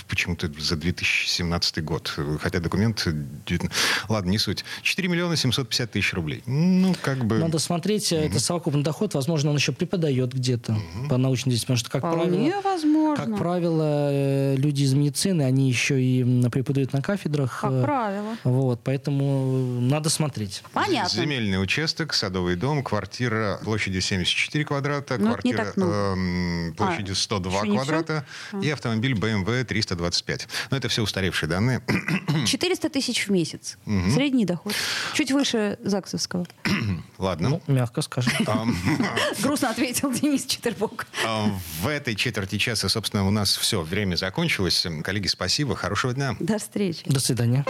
почему-то 0.09 0.51
за 0.59 0.77
2017 0.77 1.85
год, 1.85 2.13
хотя 2.41 2.61
документ... 2.61 3.07
девятна- 3.47 3.71
Ладно, 4.09 4.31
не 4.31 4.39
суть. 4.39 4.65
4 4.83 5.09
миллиона 5.09 5.37
750 5.37 5.91
тысяч 5.93 6.13
рублей. 6.13 6.43
Ну, 6.47 6.95
как 7.03 7.25
бы... 7.25 7.39
Надо 7.39 7.59
смотреть, 7.59 8.13
э, 8.13 8.27
это 8.27 8.41
совокупный 8.41 8.83
доход, 8.83 9.15
возможно, 9.15 9.51
он 9.51 9.57
еще 9.57 9.73
преподает 9.73 10.33
где-то 10.33 10.77
по 11.09 11.17
научной 11.17 11.51
деятельности, 11.51 11.67
потому 11.67 11.79
что, 11.79 11.91
как 11.91 12.01
Вполне 12.01 12.51
правило, 12.51 12.61
возможно. 12.63 13.25
как 13.25 13.39
правило, 13.39 14.09
э, 14.13 14.57
люди 14.57 14.83
из 14.83 14.95
медицины, 14.95 15.43
они 15.43 15.69
еще 15.69 16.01
и 16.03 16.49
преподают 16.51 16.93
на 16.93 17.03
кафедрах. 17.03 17.61
Как 17.61 17.73
э, 17.73 17.83
правило. 17.83 18.37
Вот, 18.45 18.81
поэтому 18.85 19.81
надо 19.81 20.11
смотреть. 20.11 20.63
Понятно. 20.73 21.09
Земельный 21.09 21.63
участок, 21.63 22.15
садовый 22.15 22.57
дом, 22.57 22.83
квартира 22.83 23.59
площадью 23.65 24.01
74 24.01 24.65
квадрата, 24.65 25.17
Ну, 25.19 25.27
квартира 25.29 25.73
эм, 25.77 26.75
площадью 26.77 27.13
А, 27.13 27.17
102 27.17 27.53
еще 27.53 27.69
не 27.69 27.77
квадрата 27.77 28.27
и 28.63 28.71
автомобиль 28.71 29.15
BMW 29.15 29.64
325. 29.65 30.49
Но 30.71 30.77
это 30.77 30.89
все 30.89 31.03
устаревшие 31.03 31.49
данные. 31.49 31.83
400 32.47 32.89
тысяч 32.91 33.27
в 33.27 33.31
месяц. 33.31 33.79
Средний 34.13 34.45
доход. 34.45 34.75
Чуть 35.15 35.33
выше 35.33 35.79
ЗАГСовского. 35.83 36.47
Ладно. 37.19 37.49
Ну, 37.49 37.63
мягко 37.67 38.03
скажем. 38.03 38.33
Грустно 39.43 39.71
ответил 39.71 40.13
Денис 40.13 40.45
Четербок. 40.47 41.07
ам, 41.27 41.59
В 41.83 41.89
этой 41.89 42.15
четверти 42.15 42.59
часа, 42.59 42.89
собственно, 42.89 43.27
у 43.27 43.31
нас 43.31 43.57
все, 43.57 43.83
время 43.83 44.17
закончилось. 44.17 44.87
Коллеги, 45.03 45.27
спасибо, 45.29 45.75
хорошего 45.77 46.13
дня. 46.15 46.37
До 46.41 46.59
встречи. 46.59 47.03
До 47.07 47.21
свидания. 47.21 47.65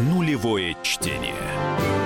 Нулевое 0.00 0.76
чтение. 0.82 1.97